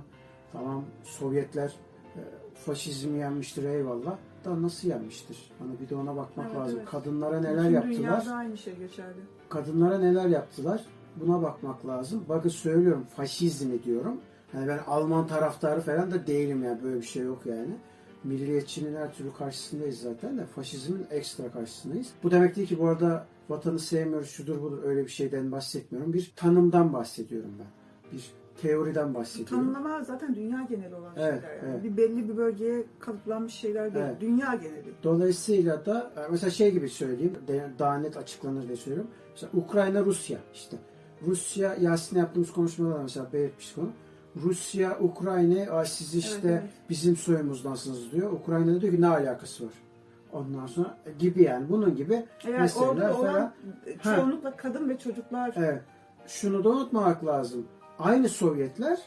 tamam 0.51 0.83
Sovyetler 1.03 1.73
e, 2.15 2.21
faşizmi 2.55 3.17
yenmiştir 3.19 3.63
eyvallah. 3.63 4.17
Da 4.45 4.61
nasıl 4.61 4.87
yenmiştir? 4.87 5.51
Hani 5.59 5.71
bir 5.81 5.89
de 5.89 5.95
ona 5.95 6.15
bakmak 6.15 6.45
Evet, 6.49 6.57
lazım. 6.59 6.77
evet. 6.79 6.89
Kadınlara 6.89 7.39
neler 7.39 7.57
Bütün 7.63 7.71
yaptılar? 7.71 7.97
dünyada 7.97 8.35
aynı 8.35 8.57
şey 8.57 8.75
geçerli. 8.75 9.19
kadınlara 9.49 9.97
neler 9.99 10.25
yaptılar 10.25 10.85
buna 11.15 11.41
bakmak 11.41 11.87
lazım. 11.87 12.23
Bakın 12.29 12.49
söylüyorum 12.49 13.05
faşizmi 13.15 13.83
diyorum. 13.83 14.17
Hani 14.55 14.67
ben 14.67 14.79
Alman 14.87 15.27
taraftarı 15.27 15.81
falan 15.81 16.11
da 16.11 16.27
değilim 16.27 16.63
yani 16.63 16.83
böyle 16.83 16.95
bir 16.95 17.05
şey 17.05 17.23
yok 17.23 17.45
yani. 17.45 17.77
Milliyetçinin 18.23 18.95
her 18.95 19.13
türlü 19.13 19.33
karşısındayız 19.33 19.99
zaten 19.99 20.37
de 20.37 20.45
faşizmin 20.45 21.05
ekstra 21.11 21.51
karşısındayız. 21.51 22.07
Bu 22.23 22.31
demek 22.31 22.55
değil 22.55 22.67
ki 22.67 22.79
bu 22.79 22.87
arada 22.87 23.25
vatanı 23.49 23.79
sevmiyoruz 23.79 24.29
şudur 24.29 24.61
budur 24.61 24.83
öyle 24.83 25.03
bir 25.03 25.11
şeyden 25.11 25.51
bahsetmiyorum. 25.51 26.13
Bir 26.13 26.33
tanımdan 26.35 26.93
bahsediyorum 26.93 27.51
ben. 27.59 27.67
Bir 28.11 28.31
teoriden 28.61 29.13
bahsediyorum. 29.13 29.57
Tanımlama 29.57 30.03
zaten 30.03 30.35
dünya 30.35 30.67
geneli 30.69 30.95
olan 30.95 31.13
Evet, 31.17 31.41
şeyler. 31.41 31.57
Yani. 31.57 31.71
evet. 31.71 31.83
Bir 31.83 31.97
belli 31.97 32.29
bir 32.29 32.37
bölgeye 32.37 32.83
kalıplanmış 32.99 33.53
şeyler 33.53 33.93
değil. 33.93 34.05
Evet. 34.05 34.21
Dünya 34.21 34.55
geneli. 34.55 34.93
Dolayısıyla 35.03 35.85
da 35.85 36.11
e, 36.17 36.31
mesela 36.31 36.51
şey 36.51 36.71
gibi 36.71 36.89
söyleyeyim, 36.89 37.33
daha 37.79 37.97
net 37.97 38.17
açıklanır 38.17 38.67
diye 38.67 38.77
söylüyorum. 38.77 39.11
Mesela 39.31 39.51
Ukrayna, 39.53 40.05
Rusya 40.05 40.39
işte. 40.53 40.77
Rusya, 41.27 41.75
Yasin'le 41.75 42.19
yaptığımız 42.19 42.51
konuşmalarda 42.51 43.03
mesela 43.03 43.33
belirtmiş 43.33 43.73
konu. 43.73 43.89
Rusya, 44.43 44.97
Ukrayna, 44.99 45.71
"Aa, 45.71 45.85
siz 45.85 46.15
işte 46.15 46.37
Evet, 46.43 46.59
evet. 46.61 46.71
bizim 46.89 47.15
soyumuzdansınız 47.15 48.11
diyor. 48.11 48.31
Ukrayna 48.31 48.81
diyor 48.81 48.93
ki 48.93 49.01
ne 49.01 49.07
alakası 49.07 49.65
var? 49.65 49.73
Ondan 50.33 50.67
sonra 50.67 50.97
e, 51.05 51.11
gibi 51.11 51.43
yani 51.43 51.69
bunun 51.69 51.95
gibi 51.95 52.25
Eğer 52.47 52.61
Mesela 52.61 52.85
orada 52.89 53.13
falan- 53.13 53.35
olan 53.35 53.53
çoğunlukla 54.03 54.55
kadın 54.57 54.89
ve 54.89 54.97
çocuklar 54.97 55.53
Evet. 55.57 55.81
Şunu 56.27 56.63
da 56.63 56.69
unutmamak 56.69 57.25
lazım. 57.25 57.65
Aynı 57.99 58.29
Sovyetler 58.29 58.99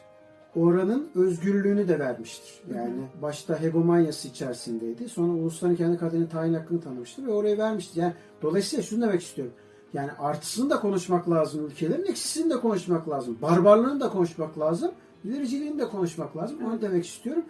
oranın 0.57 1.09
özgürlüğünü 1.15 1.89
de 1.89 1.99
vermiştir. 1.99 2.61
Yani 2.75 2.95
başta 3.23 3.61
hegemonyası 3.61 4.29
içerisindeydi. 4.29 5.09
Sonra 5.09 5.33
ulusların 5.33 5.77
kendi 5.77 5.99
kaderini 5.99 6.29
tayin 6.29 6.55
hakkını 6.55 6.81
tanımıştı 6.81 7.27
ve 7.27 7.33
orayı 7.33 7.59
vermişti. 7.59 8.01
Yani 8.01 8.13
dolayısıyla 8.43 8.83
şunu 8.83 9.03
demek 9.03 9.23
istiyorum. 9.23 9.55
Yani 9.95 10.11
artısını 10.19 10.71
da 10.71 10.81
konuşmak 10.81 11.31
lazım 11.31 11.67
ülkelerin, 11.67 12.07
eksisini 12.07 12.51
de 12.51 12.61
konuşmak 12.61 13.09
lazım. 13.09 13.39
Barbarlığını 13.43 14.01
da 14.01 14.09
konuşmak 14.09 14.59
lazım. 14.59 14.91
İlericiliğini 15.25 15.79
de 15.79 15.89
konuşmak 15.89 16.37
lazım. 16.37 16.59
Onu 16.67 16.83
demek 16.83 17.07
istiyorum. 17.07 17.45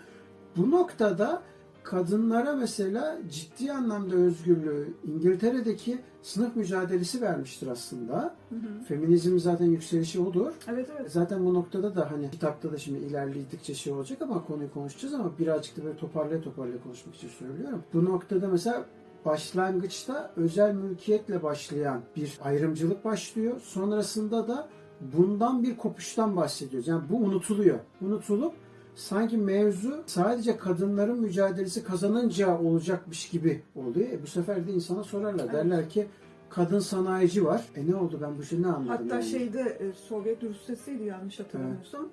Bu 0.57 0.71
noktada 0.71 1.43
kadınlara 1.83 2.57
mesela 2.57 3.19
ciddi 3.31 3.73
anlamda 3.73 4.17
özgürlüğü 4.17 4.95
İngiltere'deki 5.05 5.99
sınıf 6.23 6.57
mücadelesi 6.57 7.21
vermiştir 7.21 7.67
aslında. 7.67 8.35
Hı 8.49 8.55
hı. 8.55 8.85
Feminizm 8.89 9.39
zaten 9.39 9.67
yükselişi 9.67 10.21
odur. 10.21 10.53
Evet 10.69 10.89
evet. 10.97 11.13
Zaten 11.13 11.47
bu 11.47 11.55
noktada 11.55 11.97
da 11.97 12.11
hani 12.11 12.31
kitapta 12.31 12.73
da 12.73 12.79
şimdi 12.79 12.99
ilerledikçe 12.99 13.75
şey 13.75 13.93
olacak 13.93 14.23
ama 14.23 14.45
konuyu 14.45 14.73
konuşacağız 14.73 15.15
ama 15.15 15.33
birazcık 15.39 15.77
da 15.77 15.85
böyle 15.85 15.97
toparlaya 15.97 16.41
toparlaya 16.41 16.83
konuşmak 16.83 17.15
için 17.15 17.29
söylüyorum. 17.29 17.83
Bu 17.95 18.05
noktada 18.05 18.49
mesela 18.49 18.85
başlangıçta 19.25 20.33
özel 20.37 20.75
mülkiyetle 20.75 21.43
başlayan 21.43 22.01
bir 22.17 22.39
ayrımcılık 22.43 23.05
başlıyor. 23.05 23.61
Sonrasında 23.61 24.49
da 24.49 24.69
bundan 25.01 25.63
bir 25.63 25.77
kopuştan 25.77 26.37
bahsediyoruz. 26.37 26.89
Yani 26.89 27.03
bu 27.11 27.17
unutuluyor. 27.17 27.79
Unutulup 28.03 28.53
sanki 28.95 29.37
mevzu 29.37 30.03
sadece 30.07 30.57
kadınların 30.57 31.21
mücadelesi 31.21 31.85
kazanınca 31.85 32.59
olacakmış 32.59 33.29
gibi 33.29 33.63
oluyor. 33.77 34.09
E 34.09 34.23
bu 34.23 34.27
sefer 34.27 34.67
de 34.67 34.73
insana 34.73 35.05
sorarlar. 35.05 35.45
Evet. 35.45 35.53
Derler 35.53 35.89
ki 35.89 36.07
kadın 36.51 36.79
sanayici 36.79 37.45
var. 37.45 37.65
E 37.77 37.91
ne 37.91 37.97
oldu 37.97 38.19
ben 38.23 38.39
bu 38.39 38.43
şey 38.43 38.63
ne 38.63 38.67
anladım 38.67 38.89
Hatta 38.89 39.15
yani? 39.15 39.25
şeyde 39.25 39.61
e, 39.61 39.93
Sovyet 39.93 40.43
Rusyası'ydı 40.45 41.05
yanlış 41.05 41.41
hatırlamıyorsam. 41.41 42.09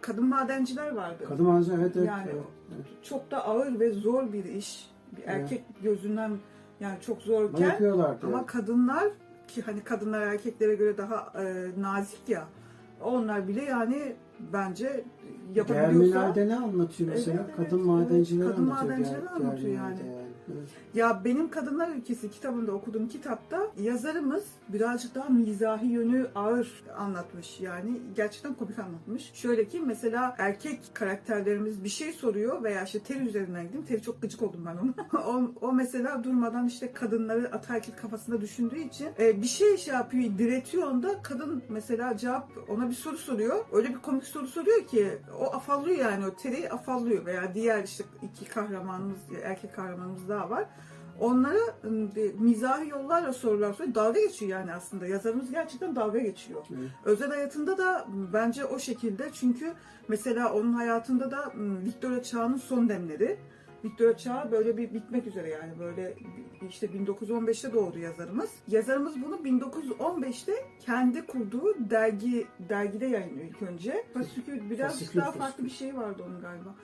Kadın 0.00 0.26
madenciler 0.26 0.94
vardı. 0.94 1.24
Kadın 1.28 1.46
mağaza 1.46 1.74
evet 1.74 1.96
evet. 1.96 2.08
Yani 2.08 2.26
evet, 2.32 2.44
evet. 2.74 2.86
Çok 3.02 3.30
da 3.30 3.44
ağır 3.44 3.80
ve 3.80 3.90
zor 3.90 4.32
bir 4.32 4.44
iş. 4.44 4.90
Bir 5.16 5.22
erkek 5.26 5.64
gözünden 5.82 6.32
yani 6.80 6.98
çok 7.00 7.16
Ama 7.16 7.26
zorken 7.26 7.82
ama 8.22 8.36
yani. 8.36 8.46
kadınlar 8.46 9.08
ki 9.50 9.62
hani 9.62 9.84
kadınlar 9.84 10.20
erkeklere 10.20 10.74
göre 10.74 10.98
daha 10.98 11.32
e, 11.42 11.70
nazik 11.80 12.28
ya. 12.28 12.44
Onlar 13.04 13.48
bile 13.48 13.64
yani 13.64 14.16
bence 14.52 15.04
yapabiliyorsa 15.54 15.98
Germinal'de 15.98 16.48
ne 16.48 16.56
anlatıyor 16.56 17.10
mesela? 17.10 17.44
Evet, 17.46 17.56
kadın 17.56 17.76
evet, 17.76 17.86
madencileri. 17.86 18.48
Kadın 18.48 18.62
anlatıyor. 18.62 18.90
madencileri 18.90 19.20
Ger- 19.24 19.28
anlatıyor 19.28 19.56
Germinal'de 19.56 20.02
yani. 20.04 20.29
Ya 20.94 21.24
benim 21.24 21.50
Kadınlar 21.50 21.88
Ülkesi 21.88 22.30
kitabında 22.30 22.72
okuduğum 22.72 23.08
kitapta 23.08 23.66
yazarımız 23.80 24.44
birazcık 24.68 25.14
daha 25.14 25.28
mizahi 25.28 25.86
yönü 25.86 26.26
ağır 26.34 26.82
anlatmış. 26.96 27.60
Yani 27.60 28.00
gerçekten 28.16 28.54
komik 28.54 28.78
anlatmış. 28.78 29.30
Şöyle 29.34 29.68
ki 29.68 29.80
mesela 29.80 30.34
erkek 30.38 30.80
karakterlerimiz 30.94 31.84
bir 31.84 31.88
şey 31.88 32.12
soruyor 32.12 32.62
veya 32.62 32.84
işte 32.84 32.98
Teri 33.02 33.18
üzerinden 33.18 33.66
gideyim. 33.66 33.86
Teri 33.86 34.02
çok 34.02 34.22
gıcık 34.22 34.42
oldum 34.42 34.66
ben 34.66 34.76
ona. 34.76 35.22
o, 35.26 35.50
o 35.60 35.72
mesela 35.72 36.24
durmadan 36.24 36.66
işte 36.66 36.92
kadınları 36.92 37.54
ataerkil 37.54 37.92
kafasında 37.92 38.40
düşündüğü 38.40 38.80
için 38.80 39.08
e, 39.18 39.42
bir 39.42 39.46
şey 39.46 39.76
şey 39.76 39.94
yapıyor, 39.94 40.38
diretiyor 40.38 40.86
onda. 40.86 41.22
Kadın 41.22 41.62
mesela 41.68 42.16
cevap 42.16 42.50
ona 42.68 42.88
bir 42.88 42.94
soru 42.94 43.18
soruyor. 43.18 43.64
Öyle 43.72 43.88
bir 43.88 43.98
komik 43.98 44.24
soru 44.24 44.46
soruyor 44.46 44.86
ki 44.86 45.18
o 45.40 45.44
afallıyor 45.44 45.98
yani 45.98 46.26
o 46.26 46.34
Teri'yi 46.34 46.70
afallıyor 46.70 47.26
veya 47.26 47.54
diğer 47.54 47.84
işte 47.84 48.04
iki 48.22 48.44
kahramanımız, 48.44 49.18
erkek 49.44 49.74
kahramanımız 49.74 50.28
daha 50.30 50.50
var. 50.50 50.64
Onlara 51.20 51.58
de- 51.84 52.32
mizahi 52.38 52.88
yollarla 52.88 53.32
sorular 53.32 53.72
soruyor. 53.72 53.94
Dalga 53.94 54.20
geçiyor 54.20 54.50
yani 54.50 54.72
aslında. 54.72 55.06
Yazarımız 55.06 55.50
gerçekten 55.50 55.96
dalga 55.96 56.18
geçiyor. 56.18 56.62
Evet. 56.78 56.90
Özel 57.04 57.28
hayatında 57.28 57.78
da 57.78 58.06
bence 58.32 58.64
o 58.64 58.78
şekilde. 58.78 59.30
Çünkü 59.32 59.72
mesela 60.08 60.52
onun 60.54 60.72
hayatında 60.72 61.30
da 61.30 61.52
m, 61.56 61.84
Victoria 61.84 62.22
Çağı'nın 62.22 62.56
son 62.56 62.88
demleri. 62.88 63.36
Victoria 63.84 64.16
Çağı 64.16 64.52
böyle 64.52 64.76
bir 64.76 64.94
bitmek 64.94 65.26
üzere 65.26 65.48
yani 65.48 65.78
böyle 65.78 66.14
işte 66.68 66.86
1915'te 66.86 67.72
doğdu 67.72 67.98
yazarımız. 67.98 68.50
Yazarımız 68.68 69.14
bunu 69.22 69.36
1915'te 69.36 70.52
kendi 70.80 71.26
kurduğu 71.26 71.90
dergi 71.90 72.46
dergide 72.68 73.06
yayınlıyor 73.06 73.46
ilk 73.48 73.62
önce. 73.62 74.04
Fasikül 74.14 74.70
biraz 74.70 74.92
Fasikül, 74.92 75.20
daha 75.20 75.26
farklı 75.26 75.40
fasikül. 75.40 75.64
bir 75.64 75.70
şey 75.70 75.96
vardı 75.96 76.22
onun 76.28 76.40
galiba. 76.40 76.74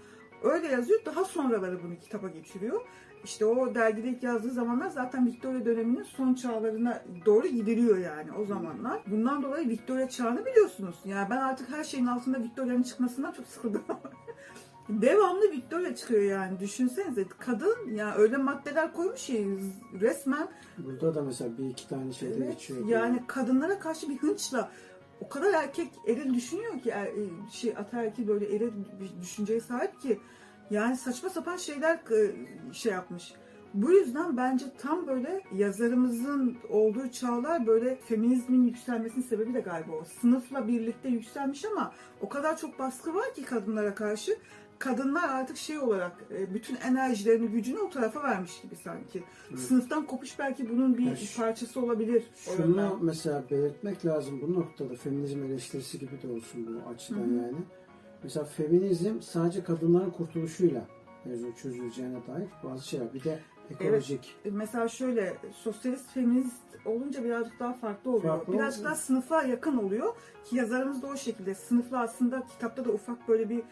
Öyle 0.43 0.67
yazıyor. 0.69 1.01
Daha 1.07 1.25
sonraları 1.25 1.83
bunu 1.83 1.99
kitaba 1.99 2.29
geçiriyor. 2.29 2.81
İşte 3.25 3.45
o 3.47 3.75
dergide 3.75 4.09
ilk 4.09 4.23
yazdığı 4.23 4.51
zamanlar 4.51 4.89
zaten 4.89 5.27
Victoria 5.27 5.65
döneminin 5.65 6.03
son 6.03 6.35
çağlarına 6.35 7.03
doğru 7.27 7.47
gidiliyor 7.47 7.99
yani 7.99 8.33
o 8.33 8.45
zamanlar. 8.47 9.03
Bundan 9.07 9.43
dolayı 9.43 9.69
Victoria 9.69 10.09
çağını 10.09 10.47
biliyorsunuz. 10.47 10.97
Yani 11.05 11.31
ben 11.31 11.37
artık 11.37 11.69
her 11.69 11.85
şeyin 11.85 12.07
altında 12.07 12.43
Victoria'nın 12.43 12.83
çıkmasından 12.83 13.33
çok 13.33 13.47
sıkıldım. 13.47 13.83
Devamlı 14.89 15.43
Victoria 15.53 15.95
çıkıyor 15.95 16.23
yani. 16.23 16.61
Düşünsenize 16.61 17.25
kadın 17.39 17.77
yani 17.95 18.15
öyle 18.15 18.37
maddeler 18.37 18.93
koymuş 18.93 19.27
ki 19.27 19.59
resmen 20.01 20.49
Burada 20.79 21.15
da 21.15 21.23
mesela 21.23 21.59
bir 21.59 21.65
iki 21.65 21.89
tane 21.89 22.13
şeyde 22.13 22.35
Evet, 22.37 22.51
geçiyor. 22.53 22.87
yani 22.87 23.23
kadınlara 23.27 23.79
karşı 23.79 24.09
bir 24.09 24.17
hınçla 24.19 24.71
o 25.21 25.29
kadar 25.29 25.53
erkek 25.53 25.89
eril 26.07 26.35
düşünüyor 26.35 26.81
ki 26.81 26.91
er- 26.91 27.07
e, 27.07 27.51
şey 27.53 27.75
ataerkil 27.77 28.29
böyle 28.29 28.57
eril 28.57 28.73
bir 29.01 29.23
düşünceye 29.23 29.61
sahip 29.61 30.01
ki 30.01 30.21
yani 30.71 30.97
saçma 30.97 31.29
sapan 31.29 31.57
şeyler 31.57 31.95
e, 31.95 32.35
şey 32.73 32.93
yapmış. 32.93 33.33
Bu 33.75 33.91
yüzden 33.93 34.37
bence 34.37 34.65
tam 34.79 35.07
böyle 35.07 35.43
yazarımızın 35.55 36.57
olduğu 36.69 37.09
çağlar 37.11 37.67
böyle 37.67 37.97
feminizmin 37.97 38.63
yükselmesinin 38.63 39.23
sebebi 39.25 39.55
de 39.55 39.61
galiba 39.61 39.93
o. 39.93 40.05
Sınıfla 40.05 40.69
birlikte 40.69 41.09
yükselmiş 41.09 41.65
ama 41.65 41.93
o 42.21 42.29
kadar 42.29 42.57
çok 42.57 42.79
baskı 42.79 43.15
var 43.15 43.35
ki 43.35 43.43
kadınlara 43.45 43.95
karşı. 43.95 44.37
Kadınlar 44.79 45.29
artık 45.29 45.57
şey 45.57 45.79
olarak 45.79 46.13
e, 46.31 46.55
bütün 46.55 46.77
enerjilerini, 46.77 47.49
gücünü 47.49 47.79
o 47.79 47.91
tarafa 47.91 48.23
vermiş 48.23 48.61
gibi 48.61 48.77
sanki. 48.77 49.25
Evet. 49.51 49.61
Sınıftan 49.61 50.07
kopuş 50.07 50.39
belki 50.39 50.71
bunun 50.71 50.99
bir 50.99 51.07
Ya 51.07 51.17
şu- 51.17 51.41
parçası 51.41 51.81
olabilir. 51.81 52.25
Şunu 52.37 52.99
mesela 53.03 53.45
belirtmek 53.51 54.07
lazım 54.07 54.41
bu 54.43 54.55
noktada 54.55 54.95
feminizm 54.95 55.43
eleştirisi 55.43 55.99
gibi 55.99 56.23
de 56.23 56.29
olsun 56.29 56.67
bu 56.67 56.89
açıdan 56.89 57.19
Hı 57.19 57.35
yani. 57.35 57.57
Mesela 58.23 58.45
feminizm 58.47 59.21
sadece 59.21 59.65
kadınların 59.65 60.11
kurtuluşuyla 60.11 60.87
mevzu 61.25 61.55
çözüleceğine 61.55 62.27
dair 62.27 62.49
bazı 62.65 62.89
şeyler. 62.89 63.15
Bir 63.15 63.25
de 63.25 63.39
ekolojik. 63.71 64.37
Mesela 64.45 64.89
şöyle 64.89 65.37
sosyalist 65.53 66.11
feminist 66.11 66.67
olunca 66.85 67.25
birazcık 67.25 67.61
daha 67.61 67.73
farklı 67.73 68.11
oluyor. 68.11 68.37
Farklı 68.39 68.53
birazcık 68.53 68.81
oluyor. 68.81 68.91
daha 68.91 69.03
sınıfa 69.03 69.43
yakın 69.43 69.77
oluyor 69.77 70.15
ki 70.45 70.57
yazarımız 70.57 71.03
da 71.03 71.07
o 71.07 71.17
şekilde. 71.17 71.55
Sınıfla 71.55 72.01
aslında 72.01 72.47
kitapta 72.47 72.85
da 72.85 72.91
ufak 72.91 73.29
böyle 73.29 73.49
bir 73.49 73.63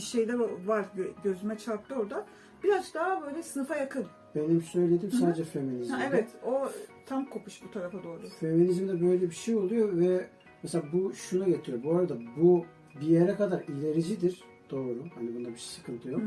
şeyler 0.00 0.38
var 0.66 0.84
gö- 0.96 1.12
gözüme 1.24 1.58
çarptı 1.58 1.94
orada. 1.94 2.26
Birazcık 2.64 2.94
daha 2.94 3.22
böyle 3.22 3.42
sınıfa 3.42 3.76
yakın. 3.76 4.06
Benim 4.34 4.62
söylediğim 4.62 5.12
sadece 5.12 5.44
feminizm. 5.44 5.92
Ha, 5.92 6.02
evet 6.10 6.28
o 6.46 6.68
tam 7.06 7.24
kopuş 7.30 7.62
bu 7.64 7.70
tarafa 7.70 8.02
doğru. 8.04 8.20
Feminizmde 8.40 9.00
böyle 9.00 9.30
bir 9.30 9.34
şey 9.34 9.56
oluyor 9.56 9.98
ve 9.98 10.26
mesela 10.62 10.84
bu 10.92 11.12
şuna 11.14 11.44
getiriyor. 11.48 11.82
Bu 11.84 11.96
arada 11.96 12.14
bu 12.36 12.64
bir 13.00 13.06
yere 13.06 13.34
kadar 13.34 13.62
ilericidir. 13.62 14.44
Doğru. 14.70 15.04
Hani 15.14 15.34
bunda 15.34 15.48
bir 15.48 15.56
sıkıntı 15.58 16.08
yok. 16.08 16.20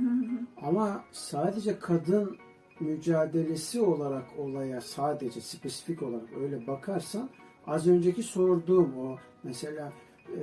Ama 0.62 1.04
sadece 1.12 1.80
kadın 1.80 2.38
mücadelesi 2.80 3.82
olarak 3.82 4.24
olaya 4.39 4.82
sadece 4.82 5.42
spesifik 5.42 6.04
olarak 6.04 6.28
öyle 6.42 6.68
bakarsan 6.68 7.30
az 7.68 7.88
önceki 7.88 8.24
sorduğum 8.24 8.98
o 8.98 9.18
mesela 9.44 9.94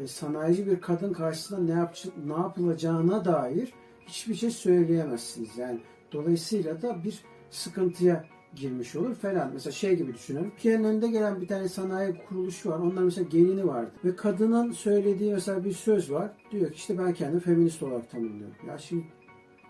sanayici 0.06 0.66
bir 0.66 0.80
kadın 0.80 1.12
karşısında 1.12 1.60
ne, 1.60 1.80
yap, 1.80 1.96
ne 2.26 2.32
yapılacağına 2.32 3.24
dair 3.24 3.72
hiçbir 4.06 4.34
şey 4.34 4.50
söyleyemezsiniz. 4.50 5.58
Yani 5.58 5.80
dolayısıyla 6.12 6.82
da 6.82 7.04
bir 7.04 7.24
sıkıntıya 7.50 8.24
girmiş 8.54 8.96
olur 8.96 9.14
falan. 9.14 9.50
Mesela 9.52 9.72
şey 9.72 9.96
gibi 9.96 10.14
düşünelim. 10.14 10.50
Türkiye'nin 10.50 10.84
önünde 10.84 11.08
gelen 11.08 11.40
bir 11.40 11.48
tane 11.48 11.68
sanayi 11.68 12.14
kuruluşu 12.28 12.70
var. 12.70 12.78
Onlar 12.78 13.02
mesela 13.02 13.28
gelini 13.28 13.66
vardı. 13.66 13.92
Ve 14.04 14.16
kadının 14.16 14.72
söylediği 14.72 15.32
mesela 15.32 15.64
bir 15.64 15.72
söz 15.72 16.10
var. 16.12 16.30
Diyor 16.50 16.70
ki 16.70 16.76
işte 16.76 16.98
ben 16.98 17.14
kendimi 17.14 17.40
feminist 17.40 17.82
olarak 17.82 18.10
tanımlıyorum. 18.10 18.56
Ya 18.68 18.78
şimdi 18.78 19.04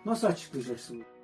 nasıl 0.07 0.27
açıklayacaksın? 0.27 0.96
bunu? 0.96 1.19